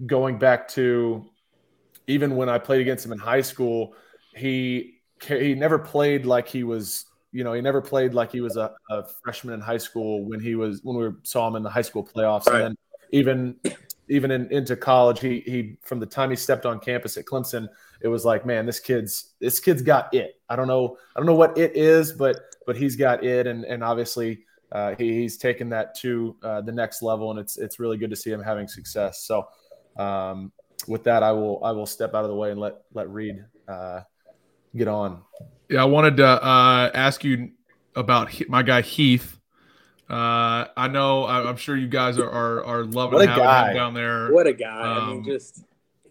[0.06, 1.24] going back to
[2.06, 3.94] even when i played against him in high school
[4.34, 8.56] he he never played like he was you know he never played like he was
[8.56, 11.70] a, a freshman in high school when he was when we saw him in the
[11.70, 12.46] high school playoffs.
[12.46, 12.62] Right.
[12.62, 12.76] and then
[13.10, 13.56] even
[14.08, 17.68] even in, into college he he from the time he stepped on campus at clemson
[18.00, 20.40] it was like man this kid's this kid's got it.
[20.48, 23.46] I don't know i don't know what it is but but he's got it.
[23.46, 27.30] And and obviously uh, he, he's taken that to uh, the next level.
[27.30, 29.22] And it's it's really good to see him having success.
[29.22, 29.48] So
[29.98, 30.52] um,
[30.86, 33.44] with that i will i will step out of the way and let let reed
[33.68, 34.00] uh,
[34.76, 35.22] get on
[35.68, 37.50] Yeah, I wanted to uh, ask you
[37.94, 39.38] about He- my guy Heath.
[40.08, 43.44] Uh, I know, I- I'm sure you guys are are, are loving What a having
[43.44, 43.68] guy.
[43.70, 44.32] him down there.
[44.32, 44.66] What a guy!
[44.80, 45.64] I mean, Um, just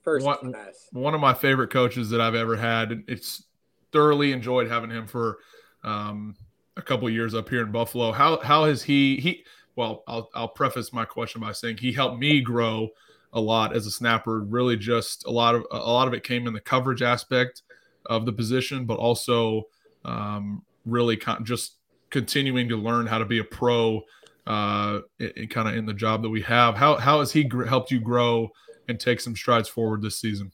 [0.04, 0.88] first one- class.
[0.92, 3.04] one of my favorite coaches that I've ever had.
[3.08, 3.46] It's
[3.92, 5.40] thoroughly enjoyed having him for
[5.84, 6.36] um,
[6.76, 8.12] a couple years up here in Buffalo.
[8.12, 9.44] How how has he he?
[9.76, 12.90] Well, I'll I'll preface my question by saying he helped me grow
[13.34, 14.42] a lot as a snapper.
[14.42, 17.64] Really, just a lot of a lot of it came in the coverage aspect
[18.06, 19.64] of the position, but also
[20.06, 21.76] um, really con- just
[22.10, 24.02] continuing to learn how to be a pro.
[24.46, 25.02] Uh,
[25.50, 26.76] kind of in the job that we have.
[26.76, 28.50] How how has he gr- helped you grow
[28.88, 30.54] and take some strides forward this season?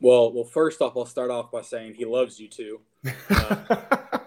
[0.00, 2.80] Well, well, first off, I'll start off by saying he loves you too.
[3.28, 4.18] Uh,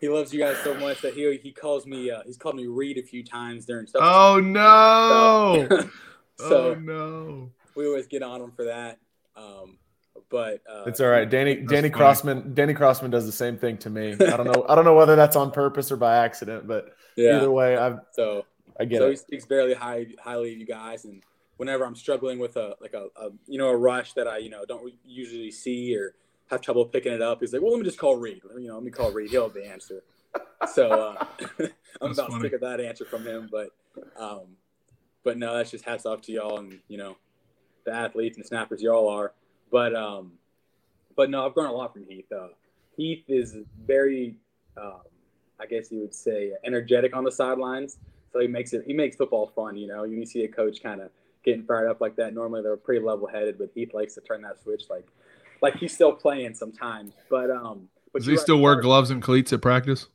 [0.00, 2.10] he loves you guys so much that he he calls me.
[2.10, 4.02] Uh, he's called me Reed a few times during stuff.
[4.04, 5.68] Oh no!
[6.38, 7.50] so oh no!
[7.74, 8.98] we always get on him for that.
[9.36, 9.78] Um,
[10.30, 11.28] but uh, It's all right.
[11.28, 11.90] Danny Danny funny.
[11.90, 14.12] Crossman Danny Crossman does the same thing to me.
[14.12, 17.36] I don't know I don't know whether that's on purpose or by accident, but yeah.
[17.36, 18.44] either way, I So
[18.78, 21.22] I get so he speaks very high, highly of you guys, and
[21.56, 24.50] whenever I'm struggling with a like a, a you know a rush that I you
[24.50, 26.14] know don't usually see or
[26.50, 28.40] have trouble picking it up, he's like, well, let me just call Reed.
[28.58, 29.30] You know, let me call Reed.
[29.30, 30.02] He'll have the answer.
[30.72, 31.68] So uh, I'm
[32.00, 32.42] That's about funny.
[32.42, 33.70] sick of that answer from him, but
[34.18, 34.56] um,
[35.24, 37.16] but no, that's just hats off to y'all and you know
[37.84, 39.32] the athletes and snappers y'all are.
[39.70, 40.32] But um,
[41.16, 42.30] but no, I've grown a lot from Heath.
[42.32, 42.48] Uh,
[42.96, 44.36] Heath is very,
[44.76, 45.00] um,
[45.60, 47.98] I guess you would say, energetic on the sidelines.
[48.32, 48.84] So he makes it.
[48.86, 49.76] He makes football fun.
[49.76, 51.10] You know, you see a coach kind of
[51.44, 52.34] getting fired up like that.
[52.34, 55.06] Normally they're pretty level headed, but Heath likes to turn that switch like,
[55.62, 57.12] like he's still playing sometimes.
[57.30, 60.06] But um, but Does he right, still wear gloves and cleats at practice?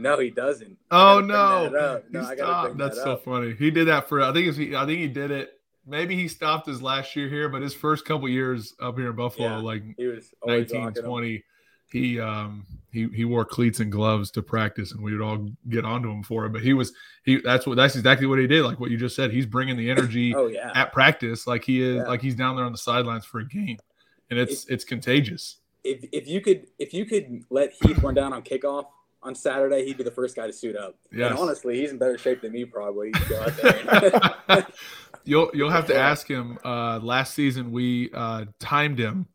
[0.00, 0.76] No, he doesn't.
[0.90, 2.02] Oh I gotta bring no!
[2.10, 2.78] No, He stopped.
[2.78, 3.24] That's that so up.
[3.24, 3.54] funny.
[3.58, 4.22] He did that for.
[4.22, 4.74] I think he.
[4.74, 5.50] I think he did it.
[5.86, 9.16] Maybe he stopped his last year here, but his first couple years up here in
[9.16, 11.44] Buffalo, Yeah, like He was always 19, 20,
[11.90, 15.84] he um he he wore cleats and gloves to practice, and we would all get
[15.84, 16.50] onto him for it.
[16.52, 16.92] But he was
[17.24, 17.40] he.
[17.42, 17.76] That's what.
[17.76, 18.62] That's exactly what he did.
[18.64, 19.32] Like what you just said.
[19.32, 20.70] He's bringing the energy Oh yeah.
[20.74, 21.96] at practice, like he is.
[21.96, 22.02] Yeah.
[22.04, 23.78] Like he's down there on the sidelines for a game,
[24.30, 25.56] and it's it's contagious.
[25.82, 28.84] if if you could if you could let Heath run down on kickoff
[29.22, 30.96] on Saturday, he'd be the first guy to suit up.
[31.12, 31.30] Yes.
[31.30, 33.08] And honestly, he's in better shape than me probably.
[33.08, 34.66] He'd go out there.
[35.24, 36.58] You'll you'll have to ask him.
[36.64, 39.26] Uh, last season we uh, timed him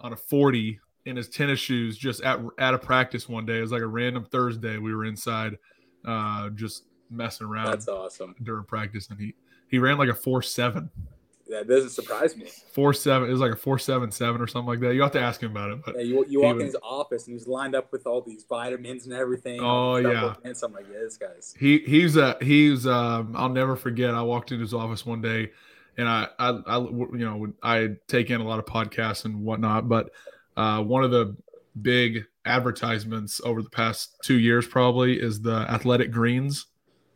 [0.00, 3.58] on a forty in his tennis shoes just at at a practice one day.
[3.58, 4.78] It was like a random Thursday.
[4.78, 5.58] We were inside,
[6.04, 8.34] uh, just messing around That's awesome.
[8.42, 9.34] during practice, and he
[9.68, 10.90] he ran like a four seven.
[11.52, 12.46] That doesn't surprise me.
[12.72, 13.28] Four seven.
[13.28, 14.94] It was like a four seven seven or something like that.
[14.94, 15.78] You have to ask him about it.
[15.84, 18.20] But Yeah, you, you walk was- in his office and he's lined up with all
[18.20, 19.60] these vitamins and everything.
[19.62, 20.34] Oh, yeah.
[20.44, 24.14] And something like, yeah, this guy's He he's a he's um I'll never forget.
[24.14, 25.50] I walked into his office one day
[25.98, 29.88] and I, I, I, you know, I take in a lot of podcasts and whatnot,
[29.90, 30.10] but
[30.56, 31.36] uh, one of the
[31.82, 36.66] big advertisements over the past two years probably is the athletic greens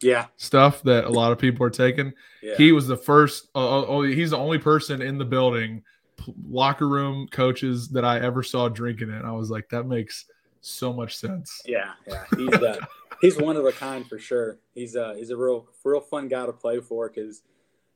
[0.01, 0.27] yeah.
[0.37, 2.13] stuff that a lot of people are taking.
[2.43, 2.57] Yeah.
[2.57, 5.83] he was the first oh, he's the only person in the building
[6.49, 10.25] locker room coaches that i ever saw drinking it i was like that makes
[10.67, 11.63] so much sense.
[11.65, 12.25] Yeah yeah.
[12.37, 12.79] He's uh,
[13.21, 14.59] he's one of a kind for sure.
[14.75, 17.43] He's uh he's a real real fun guy to play for because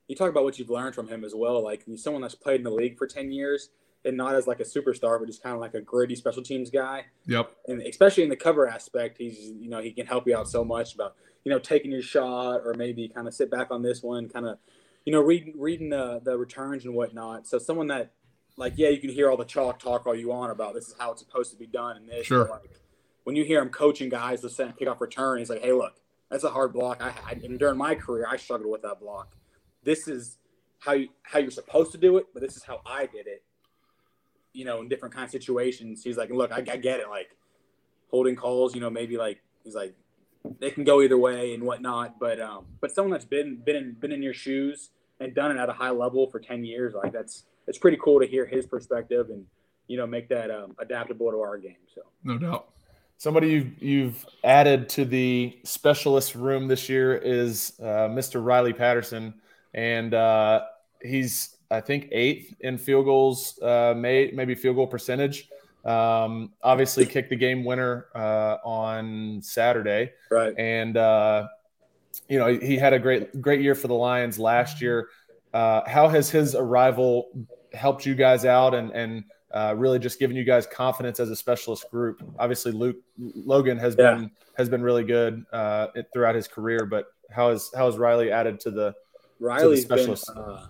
[0.09, 1.63] you talk about what you've learned from him as well.
[1.63, 3.71] Like he's someone that's played in the league for 10 years
[4.05, 6.71] and not as like a superstar, but just kind of like a gritty special teams
[6.71, 7.05] guy.
[7.27, 7.53] Yep.
[7.69, 10.65] And especially in the cover aspect, he's you know he can help you out so
[10.65, 14.03] much about you know taking your shot or maybe kind of sit back on this
[14.03, 14.59] one, kind of
[15.05, 17.47] you know reading reading the the returns and whatnot.
[17.47, 18.13] So someone that
[18.57, 20.95] like yeah, you can hear all the chalk talk all you want about this is
[20.99, 22.27] how it's supposed to be done and this.
[22.27, 22.49] Sure.
[22.49, 22.71] Like,
[23.25, 25.97] when you hear him coaching guys to send kickoff return, he's like, hey, look,
[26.31, 27.03] that's a hard block.
[27.03, 29.37] I, I and during my career, I struggled with that block.
[29.83, 30.39] This is
[30.79, 33.45] how you how you're supposed to do it, but this is how I did it
[34.53, 36.03] you know, in different kind of situations.
[36.03, 37.09] He's like, look, I, I get it.
[37.09, 37.37] Like
[38.11, 39.95] holding calls, you know, maybe like he's like
[40.59, 42.19] they can go either way and whatnot.
[42.19, 45.61] But um, but someone that's been been in, been in your shoes and done it
[45.61, 48.67] at a high level for ten years, like that's it's pretty cool to hear his
[48.67, 49.45] perspective and
[49.87, 51.77] you know make that um, adaptable to our game.
[51.95, 52.69] So no doubt.
[53.19, 58.43] Somebody you've, you've added to the specialist room this year is uh, Mr.
[58.43, 59.35] Riley Patterson,
[59.75, 60.63] and uh,
[61.03, 65.49] he's I think eighth in field goals uh, made, maybe field goal percentage.
[65.85, 70.55] Um, obviously, kicked the game winner uh, on Saturday, right?
[70.59, 71.49] And uh,
[72.29, 75.09] you know he had a great great year for the Lions last year.
[75.53, 77.31] Uh, how has his arrival
[77.73, 81.37] helped you guys out and and uh, really just given you guys confidence as a
[81.37, 82.23] specialist group?
[82.39, 84.15] Obviously, Luke Logan has yeah.
[84.15, 88.31] been has been really good uh, throughout his career, but how has how has Riley
[88.31, 88.95] added to the
[89.39, 90.69] Riley's to the been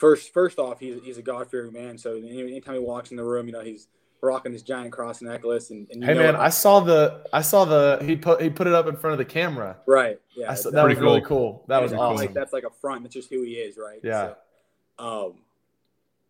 [0.00, 1.98] first first off, he's he's a God fearing man.
[1.98, 3.88] So anytime he walks in the room, you know he's
[4.22, 5.70] rocking this giant cross necklace.
[5.70, 8.72] And, and hey man, I saw the I saw the he put he put it
[8.72, 9.76] up in front of the camera.
[9.86, 10.20] Right.
[10.36, 10.54] Yeah.
[10.54, 11.02] Saw, that was cool.
[11.02, 11.64] really cool.
[11.68, 12.16] That was awesome.
[12.16, 13.02] Like that's like a front.
[13.02, 14.00] That's just who he is, right?
[14.02, 14.34] Yeah.
[14.98, 15.34] So, um,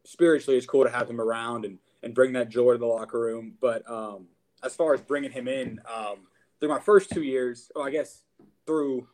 [0.05, 3.21] spiritually, it's cool to have him around and and bring that joy to the locker
[3.21, 3.55] room.
[3.61, 4.29] But um,
[4.63, 6.27] as far as bringing him in, um,
[6.59, 8.23] through my first two years, oh, I guess
[8.67, 9.07] through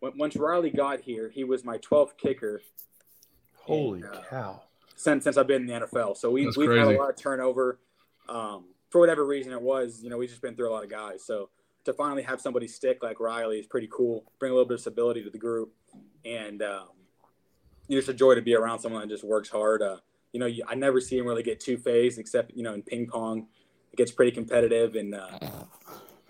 [0.00, 2.60] once Riley got here, he was my 12th kicker
[3.64, 4.62] Holy and, uh, cow!
[4.96, 7.80] Since since I've been in the NFL, so we, we've had a lot of turnover.
[8.28, 10.90] Um, for whatever reason it was, you know, we just been through a lot of
[10.90, 11.24] guys.
[11.24, 11.50] So
[11.84, 14.24] to finally have somebody stick like Riley is pretty cool.
[14.38, 15.72] Bring a little bit of stability to the group,
[16.24, 16.88] and um,
[17.88, 19.82] it's a joy to be around someone that just works hard.
[19.82, 19.96] Uh,
[20.32, 22.82] you know, you, I never see him really get two phased, except you know in
[22.82, 23.46] ping pong,
[23.92, 25.38] it gets pretty competitive, and uh,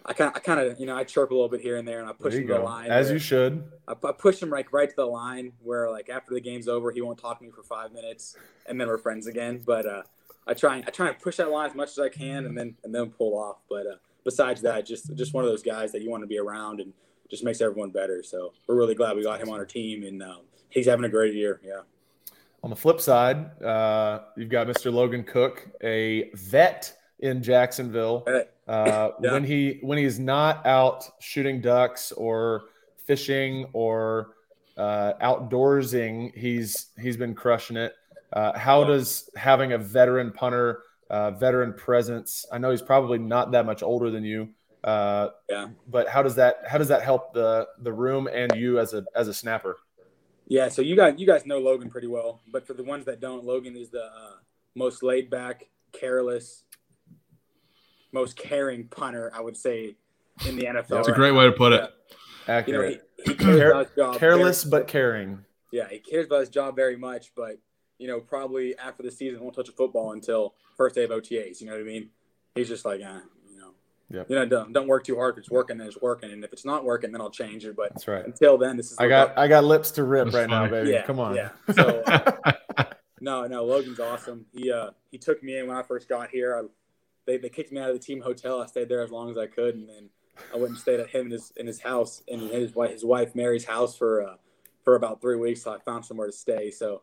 [0.07, 1.89] I kind of, I kind of, you know, I chirp a little bit here and
[1.89, 2.91] there, and I push him to the line.
[2.91, 3.65] As you should.
[3.89, 6.91] I, I, push him like right to the line where, like, after the game's over,
[6.91, 9.63] he won't talk to me for five minutes, and then we're friends again.
[9.65, 10.03] But uh,
[10.47, 12.77] I try, I try and push that line as much as I can, and then
[12.85, 13.59] and then pull off.
[13.69, 16.39] But uh, besides that, just just one of those guys that you want to be
[16.39, 16.93] around, and
[17.31, 18.23] just makes everyone better.
[18.23, 21.09] So we're really glad we got him on our team, and um, he's having a
[21.09, 21.61] great year.
[21.65, 21.81] Yeah.
[22.63, 24.91] On the flip side, uh, you've got Mr.
[24.91, 28.25] Logan Cooke, a vet in Jacksonville.
[28.27, 28.41] Uh,
[29.23, 29.33] yeah.
[29.33, 32.65] When he when he's not out shooting ducks or
[33.07, 34.35] fishing or
[34.77, 37.95] uh, outdoorsing, he's he's been crushing it.
[38.35, 42.45] Uh, how does having a veteran punter, uh, veteran presence?
[42.53, 44.49] I know he's probably not that much older than you.
[44.83, 45.69] Uh, yeah.
[45.89, 49.05] But how does that how does that help the the room and you as a
[49.15, 49.79] as a snapper?
[50.47, 50.69] Yeah.
[50.69, 53.45] So you guys you guys know Logan pretty well, but for the ones that don't,
[53.45, 54.37] Logan is the uh,
[54.75, 56.65] most laid back, careless,
[58.13, 59.97] most caring punter, I would say,
[60.47, 60.89] in the NFL.
[60.89, 61.39] That's right a great now.
[61.39, 61.91] way to put it.
[62.49, 63.05] Accurate.
[63.25, 65.45] You know, he, he cares Care, careless very, but caring.
[65.71, 67.59] Yeah, he cares about his job very much, but
[67.99, 71.61] you know, probably after the season won't touch a football until first day of OTAs.
[71.61, 72.11] You know what I mean?
[72.55, 73.71] He's just like, uh, you know,
[74.11, 74.27] yep.
[74.29, 75.35] you know, don't, don't work too hard.
[75.35, 77.77] If it's working, then it's working, and if it's not working, then I'll change it.
[77.77, 78.25] But that's right.
[78.25, 78.99] Until then, this is.
[78.99, 80.65] I got I got lips to rip that's right funny.
[80.65, 80.91] now, baby.
[80.91, 81.35] Yeah, Come on.
[81.35, 81.51] Yeah.
[81.75, 82.85] So, uh,
[83.21, 84.47] no, no, Logan's awesome.
[84.53, 86.57] He uh he took me in when I first got here.
[86.57, 86.67] I,
[87.27, 88.61] they, they kicked me out of the team hotel.
[88.61, 90.11] I stayed there as long as I could, and then
[90.53, 93.05] I went and stayed at him in his in his house in his wife his
[93.05, 94.35] wife Mary's house for uh,
[94.83, 95.63] for about three weeks.
[95.63, 96.71] So I found somewhere to stay.
[96.71, 97.03] So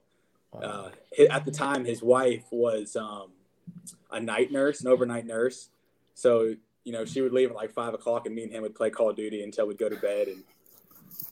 [0.53, 0.89] uh,
[1.29, 3.31] at the time, his wife was um,
[4.11, 5.69] a night nurse, an overnight nurse.
[6.13, 8.75] So you know she would leave at like five o'clock, and me and him would
[8.75, 10.43] play Call of Duty until we'd go to bed, and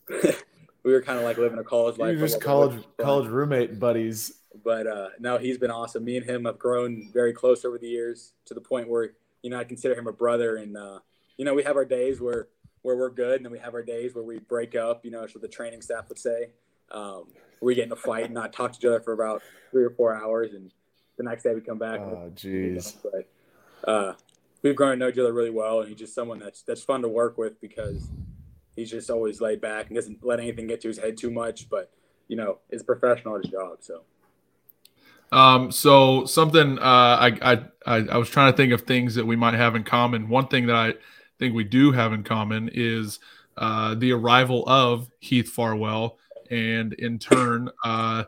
[0.84, 2.18] we were kind of like living a college life.
[2.18, 4.34] You're just college college roommate buddies.
[4.64, 6.04] But uh, no, he's been awesome.
[6.04, 9.50] Me and him have grown very close over the years to the point where you
[9.50, 10.58] know I consider him a brother.
[10.58, 11.00] And uh,
[11.38, 12.48] you know we have our days where
[12.82, 15.06] where we're good, and then we have our days where we break up.
[15.06, 16.50] You know, as what the training staff would say.
[16.92, 17.26] Um,
[17.62, 19.42] we get in a fight and not talk to each other for about
[19.72, 20.72] three or four hours, and
[21.18, 22.00] the next day we come back.
[22.00, 22.96] Oh, jeez.
[23.04, 24.14] But uh,
[24.62, 27.02] we've grown to know each other really well, and he's just someone that's that's fun
[27.02, 28.10] to work with because
[28.76, 31.70] he's just always laid back and doesn't let anything get to his head too much.
[31.70, 31.92] But
[32.28, 33.78] you know, is professional at his job.
[33.82, 34.02] So.
[35.32, 37.54] Um, so something uh, I, I
[37.86, 40.28] I I was trying to think of things that we might have in common.
[40.30, 40.94] One thing that I
[41.38, 43.20] think we do have in common is
[43.58, 46.18] uh, the arrival of Heath Farwell,
[46.50, 48.24] and in turn, uh,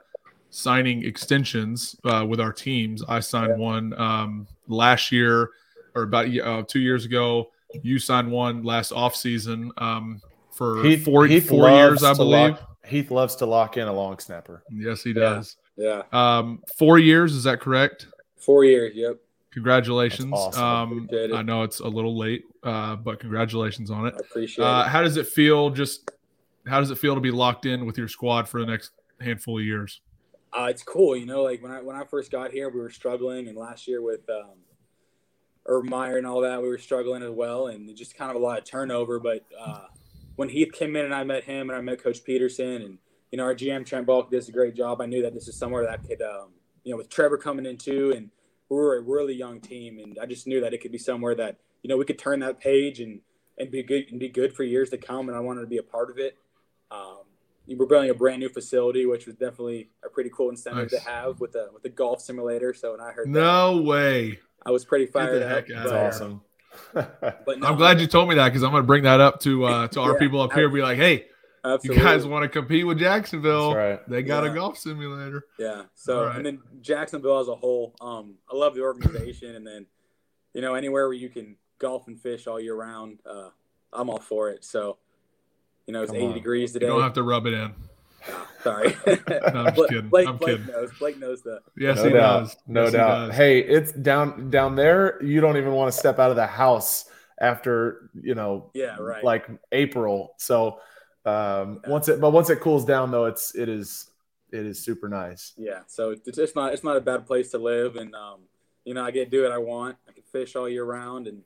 [0.49, 3.03] signing extensions uh, with our teams.
[3.07, 5.51] I signed one um, last year,
[5.95, 7.51] or about uh, two years ago.
[7.83, 12.51] You signed one last off season um, for Heath, four, Heath four years, I believe.
[12.51, 14.63] lock- Heath loves to lock in a long snapper.
[14.69, 15.55] Yes, he does.
[15.77, 16.01] Yeah.
[16.11, 18.07] Um, four years, is that correct?
[18.37, 18.91] Four years.
[18.95, 19.17] Yep.
[19.51, 20.31] Congratulations.
[20.33, 20.63] Awesome.
[20.63, 24.13] Um, I know it's a little late, uh, but congratulations on it.
[24.15, 24.89] I appreciate Uh, it.
[24.89, 25.69] how does it feel?
[25.69, 26.09] Just
[26.67, 29.57] how does it feel to be locked in with your squad for the next handful
[29.57, 30.01] of years?
[30.53, 31.43] Uh, it's cool, you know.
[31.43, 34.29] Like when I when I first got here, we were struggling, and last year with
[34.29, 38.39] um, Meyer and all that, we were struggling as well, and just kind of a
[38.39, 39.19] lot of turnover.
[39.19, 39.85] But uh,
[40.35, 42.97] when Heath came in, and I met him, and I met Coach Pederson, and
[43.31, 44.99] you know our GM Trent Baalke does a great job.
[44.99, 46.49] I knew that this is somewhere that could, um,
[46.83, 48.29] you know, with Trevor coming in too, and
[48.67, 51.35] we were a really young team, and I just knew that it could be somewhere
[51.35, 53.21] that you know we could turn that page and
[53.57, 55.29] and be good and be good for years to come.
[55.29, 56.37] And I wanted to be a part of it.
[56.91, 57.19] Um,
[57.67, 61.03] we're building a brand new facility, which was definitely a pretty cool incentive Nice.
[61.03, 62.73] to have with the with the golf simulator.
[62.73, 64.39] So when I heard that, No way.
[64.65, 65.57] I was pretty Get fired the up.
[65.57, 66.41] out but, That's awesome.
[66.93, 69.39] but no, I'm glad you told me that because I'm going to bring that up
[69.41, 70.69] to uh, to our Yeah, people up here.
[70.69, 71.25] Be like, hey,
[71.83, 73.73] you guys want to compete with Jacksonville?
[73.73, 74.09] That's right.
[74.09, 74.51] They got Yeah.
[74.51, 75.45] a golf simulator.
[75.59, 75.83] Yeah.
[75.95, 76.35] So All right.
[76.37, 79.85] and then Jacksonville as a whole, um, I love the organization, and then
[80.53, 83.49] you know anywhere where you can golf and fish all year round, uh,
[83.93, 84.63] I'm all for it.
[84.65, 84.97] So
[85.87, 86.33] you know it's Come 80 on.
[86.33, 86.85] degrees today.
[86.85, 87.73] You don't have to rub it in.
[88.63, 88.95] Sorry.
[89.07, 89.25] I'm just
[89.75, 90.09] Blake, kidding.
[90.09, 90.73] Blake, I'm Blake kidding.
[90.73, 90.91] knows.
[90.99, 91.59] Blake knows the.
[91.77, 92.39] Yes, no he doubt.
[92.41, 92.57] does.
[92.67, 93.27] No Yes, he doubt.
[93.27, 93.35] does.
[93.35, 95.21] Hey, it's down down there.
[95.23, 97.05] You don't even want to step out of the house
[97.39, 98.97] after you know, Yeah.
[98.97, 99.23] Right.
[99.23, 100.35] like April.
[100.37, 100.79] So
[101.25, 104.09] um, once it, but once it cools down, though, it's it is
[104.51, 105.53] it is super nice.
[105.57, 108.41] Yeah, so it's it's not it's not a bad place to live, and um,
[108.85, 109.97] you know I get to do what I want.
[110.07, 111.41] I can fish all year round, and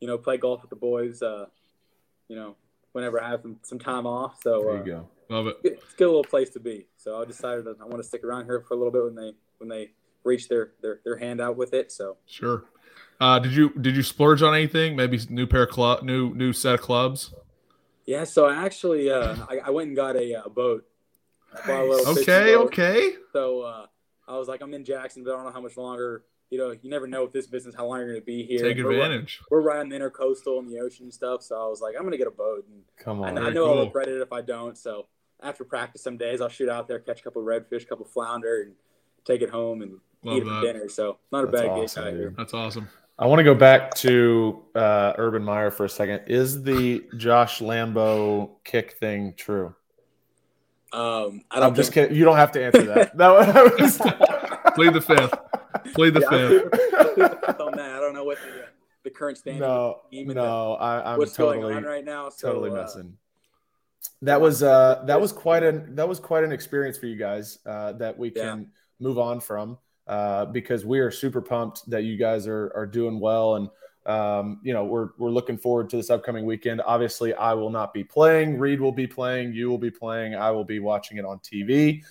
[0.00, 1.20] you know play golf with the boys.
[1.22, 1.46] Uh,
[2.28, 2.56] you know
[2.96, 4.40] whenever I have some, some time off.
[4.42, 5.08] So There uh, go.
[5.28, 5.56] Love it.
[5.64, 6.86] it's a good little place to be.
[6.96, 9.14] So I decided that I want to stick around here for a little bit when
[9.14, 9.90] they when they
[10.24, 11.92] reach their their, their hand out with it.
[11.92, 12.64] So Sure.
[13.20, 14.96] Uh, did you did you splurge on anything?
[14.96, 17.34] Maybe new pair of club, new new set of clubs.
[18.06, 20.84] yeah, so I actually uh, I, I went and got a, uh boat.
[21.54, 22.66] I bought a Okay, boat.
[22.68, 23.12] okay.
[23.32, 23.86] So uh,
[24.28, 25.34] I was like, I'm in Jacksonville.
[25.34, 26.24] I don't know how much longer.
[26.50, 28.60] You know, you never know with this business how long you're going to be here.
[28.62, 29.40] Take We're- advantage.
[29.50, 31.42] we're riding the intercoastal and the ocean and stuff.
[31.42, 32.64] So I was like, I'm gonna get a boat.
[32.70, 33.34] And Come on.
[33.34, 34.78] know- I Very know I'll regret it if I don't.
[34.78, 35.06] So
[35.42, 38.62] after practice, some days I'll shoot out there, catch a couple redfish, a couple flounder,
[38.62, 38.74] and
[39.24, 40.88] take it home and Love eat it for dinner.
[40.88, 42.34] So not a That's bad awesome, gig out here.
[42.36, 42.88] That's awesome.
[43.18, 46.22] I want to go back to uh, Urban Meyer for a second.
[46.28, 49.74] Is the Josh Lambo kick thing true?
[50.92, 52.16] Um, I don't I'm just kidding.
[52.16, 53.16] You don't have to answer that.
[53.16, 53.34] No,
[53.78, 53.98] was-
[54.74, 55.32] Plead the fifth.
[55.94, 56.70] Plead the Yeah, I'll fifth.
[56.72, 57.90] plead- I'll plead the fifth on that.
[57.92, 58.66] I don't know what the, uh,
[59.04, 60.72] the current standing no, of the no.
[60.74, 62.28] I, I'm what's totally, going on right now.
[62.28, 63.16] So, totally uh, messing.
[64.22, 67.58] That was uh, that was quite an that was quite an experience for you guys
[67.66, 68.50] uh, that we Yeah.
[68.50, 72.86] can move on from uh, because we are super pumped that you guys are are
[72.86, 73.68] doing well and
[74.06, 76.80] um, you know we're we're looking forward to this upcoming weekend.
[76.86, 78.56] Obviously, I will not be playing.
[78.58, 79.52] Reed will be playing.
[79.52, 80.34] You will be playing.
[80.36, 82.04] I will be watching it on TV.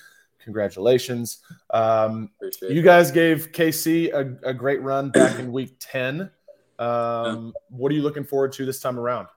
[0.46, 1.40] Congratulations.
[1.72, 2.30] Um,
[2.62, 6.30] you guys gave KC a, a great run back in week 10.
[6.78, 9.28] Um, what are you looking forward to this time around?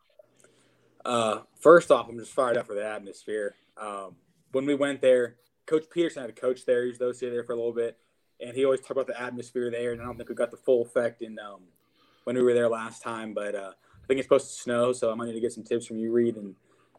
[1.07, 3.55] Uh, first off, I'm just fired up for the atmosphere.
[3.79, 4.17] Um,
[4.53, 6.83] when we went there, Coach Pederson had a coach there.
[6.83, 7.97] He was the OC there for a little bit,
[8.39, 9.93] and he always talked about the atmosphere there.
[9.93, 11.63] And I don't think we got the full effect in um,
[12.25, 13.33] when we were there last time.
[13.33, 15.65] But uh, I think it's supposed to snow, so I might need to get some
[15.65, 16.55] tips from you, Reed, and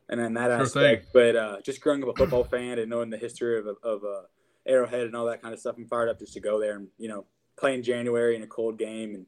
[0.10, 1.08] and then that Sure aspect.
[1.14, 4.22] But uh, just growing up a football fan and knowing the history of of uh,
[4.66, 6.88] Arrowhead and all that kind of stuff, I'm fired up just to go there and
[6.98, 7.26] you know
[7.58, 9.26] play in January in a cold game and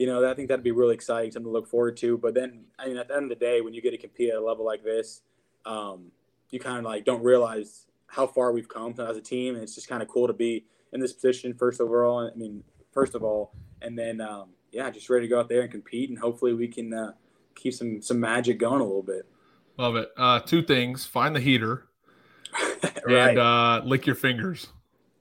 [0.00, 2.16] you know, I think that'd be really exciting, something to look forward to.
[2.16, 4.30] But then, I mean, at the end of the day, when you get to compete
[4.30, 5.20] at a level like this,
[5.66, 6.10] um,
[6.48, 9.74] you kind of like don't realize how far we've come as a team, and it's
[9.74, 10.64] just kind of cool to be
[10.94, 12.30] in this position first overall.
[12.34, 13.52] I mean, first of all,
[13.82, 16.66] and then um, yeah, just ready to go out there and compete, and hopefully we
[16.66, 17.12] can uh,
[17.54, 19.26] keep some some magic going a little bit.
[19.80, 20.10] Love it.
[20.14, 21.86] Uh, two things: find the heater
[23.06, 23.30] right?
[23.30, 24.66] and uh, lick your fingers.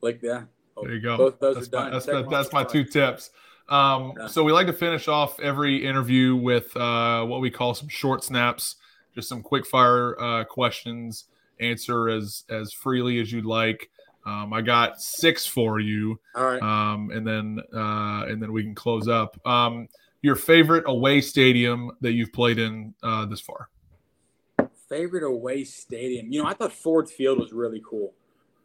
[0.02, 0.44] like yeah,
[0.82, 1.16] There you go.
[1.16, 1.84] Both those that's are done.
[1.86, 3.30] My, that's, that, that's my two tips.
[3.70, 4.28] Um, Yeah.
[4.28, 8.22] So we like to finish off every interview with uh, what we call some short
[8.22, 8.76] snaps,
[9.16, 11.24] just some quick fire uh, questions.
[11.62, 13.90] answer as as freely as you'd like.
[14.26, 16.20] Um, I got six for you.
[16.36, 16.62] All right.
[16.62, 19.40] Um, and then uh, and then we can close up.
[19.48, 19.88] Um,
[20.22, 23.70] your favorite away stadium that you've played in uh, this far?
[24.90, 26.32] Favorite away stadium?
[26.32, 28.14] You know, I thought Ford Field was really cool.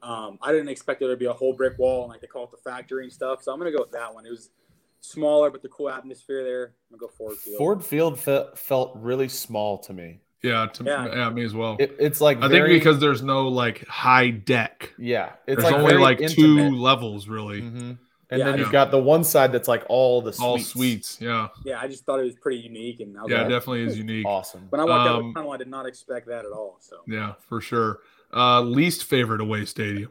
[0.02, 2.44] Um, I didn't expect there to be a whole brick wall and like they call
[2.44, 3.42] it the factory and stuff.
[3.42, 4.26] So I'm gonna go with that one.
[4.26, 4.50] It was
[5.00, 6.64] smaller, but the cool atmosphere there.
[6.90, 7.58] I'm gonna go Ford Field.
[7.58, 10.20] Ford Field fe- felt really small to me.
[10.42, 11.06] Yeah, to, yeah.
[11.06, 11.30] Yeah.
[11.30, 11.76] me as well.
[11.80, 14.92] It, it's like I very- think because there's no like high deck.
[14.98, 16.70] yeah, it's There's like only like intimate.
[16.70, 17.62] two levels really.
[17.62, 17.98] Mhm.
[18.34, 20.70] And Yeah, then you've got the one side that's like all the All sweets.
[20.70, 21.18] suites.
[21.20, 21.48] Yeah.
[21.64, 23.82] Yeah, I just thought it was pretty unique, and I was Yeah, like, it definitely
[23.84, 24.26] is unique.
[24.26, 24.66] Awesome.
[24.70, 26.78] when I walked out of Um, the tunnel, I did not expect that at all.
[26.80, 28.00] So Yeah, for sure.
[28.32, 30.10] Uh, least favorite away stadium.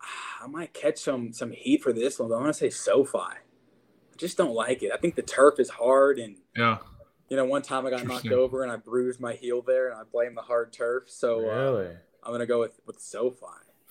[0.42, 3.18] I might catch some some heat for this one, but I'm gonna say SoFi.
[3.18, 3.36] I
[4.18, 4.92] just don't like it.
[4.92, 6.78] I think the turf is hard, and Yeah.
[7.28, 9.98] you know, one time I got knocked over and I bruised my heel there, and
[9.98, 11.04] I blame the hard turf.
[11.08, 11.96] So uh, Really?
[12.22, 13.46] I'm gonna go with with SoFi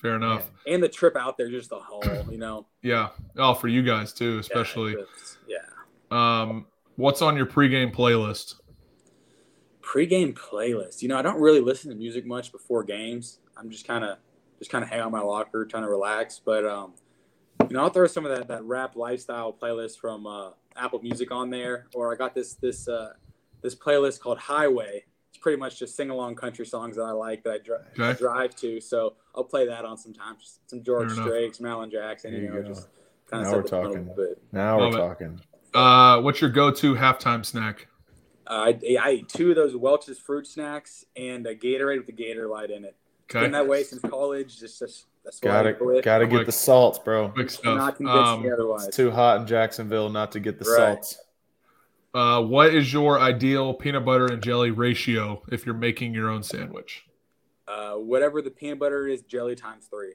[0.05, 0.49] Fair enough.
[0.67, 2.03] and the trip out there, just the haul.
[2.31, 3.09] You know, Yeah.
[3.37, 4.93] Oh, for you guys too, especially.
[4.93, 5.57] it's- yeah.
[6.11, 8.55] Um, what's on your pregame playlist?
[9.81, 11.01] Pre-game playlist.
[11.01, 13.39] You know, I don't really listen to music much before games.
[13.55, 14.17] I'm just kind of
[14.59, 16.41] just kind of hang out in my locker, trying to relax.
[16.43, 16.93] But um,
[17.69, 21.31] you know, I'll throw some of that that rap lifestyle playlist from uh, Apple Music
[21.31, 23.13] on there, or I got this this uh,
[23.61, 25.05] this playlist called Highway.
[25.45, 28.13] It's pretty much just sing along country songs that I like that I, dri- I
[28.13, 28.81] drive to.
[28.81, 30.59] So I'll play that on sometimes.
[30.65, 31.27] Some George Fair enough.
[31.27, 32.33] Strait, some Alan Jackson.
[32.33, 32.67] You you know, go.
[32.69, 32.87] just
[33.29, 34.35] kind Now of we're set the tone a talking.
[34.51, 35.01] Now Love we're it.
[35.07, 35.41] talking.
[35.73, 37.87] Uh, what's your go-to halftime snack?
[38.47, 42.13] Uh, I, I ate two of those Welch's fruit snacks and a Gatorade with the
[42.13, 42.95] Gatorlyte in it.
[43.29, 43.41] Okay.
[43.41, 44.59] Been that way since college.
[44.59, 46.03] Just, just that's what Gotta go with.
[46.05, 46.45] gotta get Quick.
[46.47, 47.29] the salts, bro.
[47.29, 47.97] Quick Not stuff.
[47.97, 48.87] convinced me Um, otherwise.
[48.87, 51.03] It's too hot in Jacksonville not to get the Right.
[51.03, 51.19] salts.
[52.15, 56.41] Uh, what is your ideal peanut butter and jelly ratio if you're making your own
[56.41, 57.05] sandwich?
[57.67, 60.13] Uh, whatever the peanut butter is, jelly times three.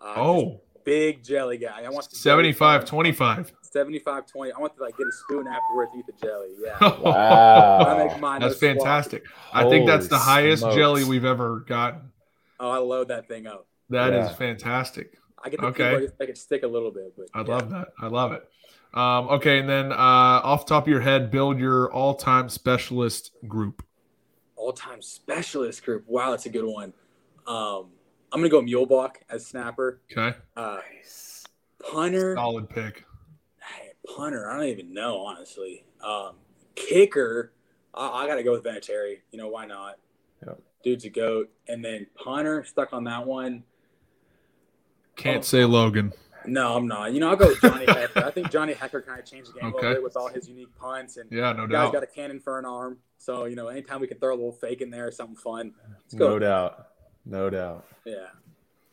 [0.00, 1.82] Uh, Oh, big jelly guy.
[1.84, 3.52] I want the 75 25.
[3.62, 4.52] 75 20.
[4.52, 6.54] I want to like get a spoon afterwards, eat the jelly.
[6.62, 6.76] Yeah.
[6.80, 8.06] I Wow.
[8.06, 8.40] make mine.
[8.40, 8.84] That's no swap.
[8.86, 9.24] fantastic.
[9.52, 10.76] I think that's the Holy highest smokes.
[10.76, 12.12] jelly we've ever gotten.
[12.60, 13.66] Oh, I load that thing up.
[13.90, 14.34] That is Yeah.
[14.34, 15.18] fantastic.
[15.42, 15.76] I get the Okay.
[15.84, 17.46] peanut butter just make stick a little bit, but I yeah.
[17.54, 17.88] love that.
[18.00, 18.48] I love it.
[18.94, 23.32] Um, okay, and then uh, off the top of your head, build your all-time specialist
[23.46, 23.84] group.
[24.56, 26.04] all-time specialist group.
[26.08, 26.92] Wow, that's a good one.
[27.46, 27.90] Um,
[28.32, 30.00] I'm gonna go Muhlbach as snapper.
[30.12, 30.78] Okay, Uh,
[31.90, 33.04] punter, solid pick.
[33.60, 34.50] hey, punter.
[34.50, 35.84] I don't even know honestly.
[36.02, 36.36] Um,
[36.74, 37.52] kicker,
[37.94, 39.18] I, I gotta go with Vinatieri.
[39.32, 39.96] You know why not?
[40.46, 40.60] Yep.
[40.84, 41.50] Dude's a goat.
[41.68, 43.64] And then punter, stuck on that one.
[45.16, 45.42] Can't Oh.
[45.42, 46.12] say Logan.
[46.46, 47.12] No, I'm not.
[47.12, 48.22] You know, I'll go with Johnny Hekker.
[48.24, 50.48] I think Johnny Hekker kind of changed the game a little bit with all his
[50.48, 51.92] unique punts and Yeah, no the guy's doubt.
[51.94, 52.98] got a cannon for an arm.
[53.18, 55.74] So you know, anytime we can throw a little fake in there or something fun,
[56.02, 56.30] let's go.
[56.30, 56.86] No doubt.
[57.26, 57.84] No doubt.
[58.04, 58.26] Yeah.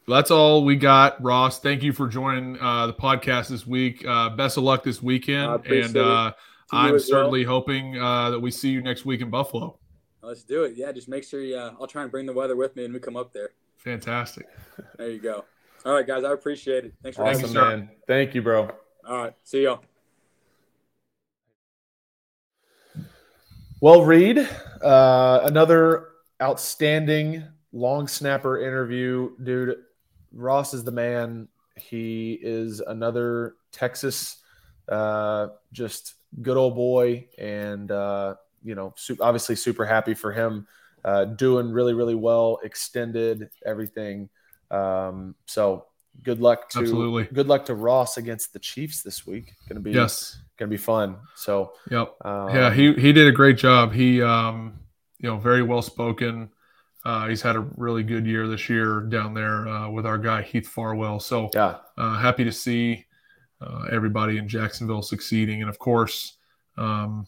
[0.08, 1.60] That's all we got, Ross.
[1.60, 4.06] Thank you for joining uh, the podcast this week.
[4.08, 6.36] Uh, best of luck this weekend, I and uh, it.
[6.72, 7.22] To you I'm as well.
[7.22, 9.78] certainly hoping uh, that we see you next week in Buffalo.
[10.22, 10.76] Let's do it.
[10.76, 11.56] Yeah, just make sure you.
[11.58, 13.50] Uh, I'll try and bring the weather with me, and we come up there.
[13.78, 14.48] Fantastic.
[14.98, 15.46] There you go.
[15.86, 16.24] All right, guys.
[16.24, 16.94] I appreciate it.
[17.04, 17.86] Thanks for Thank having Awesome, me.
[17.86, 17.90] man.
[18.08, 18.72] Thank you, bro.
[19.08, 19.34] All right.
[19.44, 19.84] See y'all.
[23.82, 24.40] Well, Reed,
[24.82, 26.08] uh, another
[26.42, 29.76] outstanding long snapper interview, dude.
[30.34, 31.48] Ross is the man.
[31.78, 34.38] He is another Texas,
[34.90, 40.66] uh, just good old boy, and uh, you know, su- obviously super happy for him,
[41.04, 44.30] uh, doing really, really well, extended everything.
[44.72, 45.86] Um, so
[46.24, 47.26] good luck to Absolutely.
[47.34, 49.54] good luck to Ross against the Chiefs this week.
[49.68, 50.40] Going to be Yes.
[50.58, 51.18] going to be fun.
[51.36, 52.16] So Yep.
[52.26, 53.92] um, yeah, he he did a great job.
[53.94, 54.80] He um,
[55.20, 56.50] you know, very well spoken.
[57.04, 60.42] Uh, he's had a really good year this year down there uh, with our guy
[60.42, 61.20] Heath Farwell.
[61.20, 61.78] So yeah.
[61.98, 63.06] uh, happy to see
[63.62, 66.38] uh, everybody in Jacksonville succeeding, and of course,
[66.78, 67.28] um,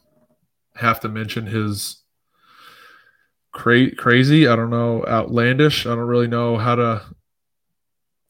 [0.75, 2.01] have to mention his
[3.51, 4.47] cra- crazy.
[4.47, 5.85] I don't know, outlandish.
[5.85, 7.01] I don't really know how to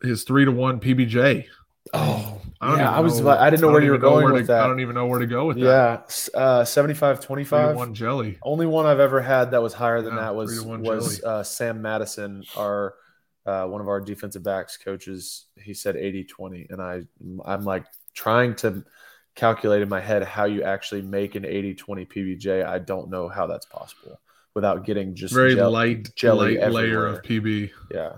[0.02, 1.46] his three to one PBJ.
[1.94, 2.92] Oh, I don't yeah.
[2.92, 3.22] I was.
[3.22, 4.64] know- I didn't know I where you were going with to- that.
[4.64, 6.30] I don't even know where to go with that.
[6.36, 7.76] Yeah, uh, 75 25.
[7.76, 8.38] one jelly.
[8.42, 11.82] Only one I've ever had that was higher than Yeah, that was was uh, Sam
[11.82, 12.96] Madison, our
[13.46, 15.46] uh, one of our defensive backs coaches.
[15.56, 16.68] He said 80 20.
[16.70, 17.04] And I,
[17.46, 18.84] I'm like trying to
[19.36, 22.66] calculate in my head how you actually make an 80 20 PBJ.
[22.66, 24.20] I don't know how that's possible
[24.54, 27.70] without getting just Very light, jelly light layer of PB.
[27.94, 28.14] Yeah.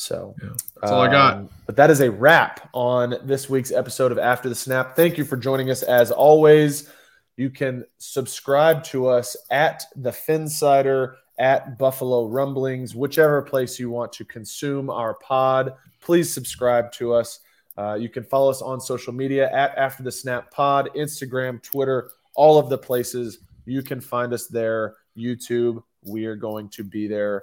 [0.00, 0.48] So Yeah,
[0.80, 1.36] that's all I got.
[1.36, 4.96] um, But that is a wrap on this week's episode of After the Snap.
[4.96, 6.88] Thank you for joining us as always.
[7.36, 14.12] You can subscribe to us at the Finsider at Buffalo Rumblings, whichever place you want
[14.14, 15.74] to consume our pod.
[16.00, 17.40] Please subscribe to us.
[17.76, 22.10] Uh, you can follow us on social media at After the Snap Pod, Instagram, Twitter,
[22.34, 23.38] all of the places.
[23.66, 24.96] You can find us there.
[25.16, 27.42] YouTube, we are going to be there.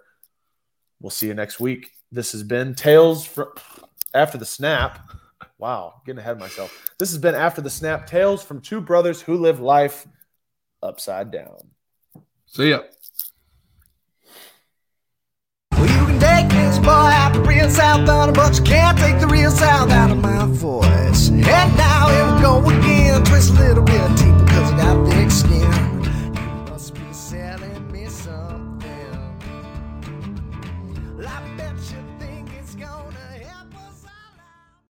[0.99, 1.91] We'll see you next week.
[2.11, 3.49] This has been Tales from
[4.13, 4.99] After the Snap.
[5.57, 6.91] Wow, getting ahead of myself.
[6.99, 10.07] This has been After the Snap Tales from two brothers who live life
[10.81, 11.57] upside down.
[12.45, 12.81] See ya.
[15.73, 19.19] Well, you can take this boy out the real south on but you can't take
[19.19, 21.29] the real south out of my voice.
[21.29, 23.23] And now here we go again.
[23.25, 24.26] Twist a little bit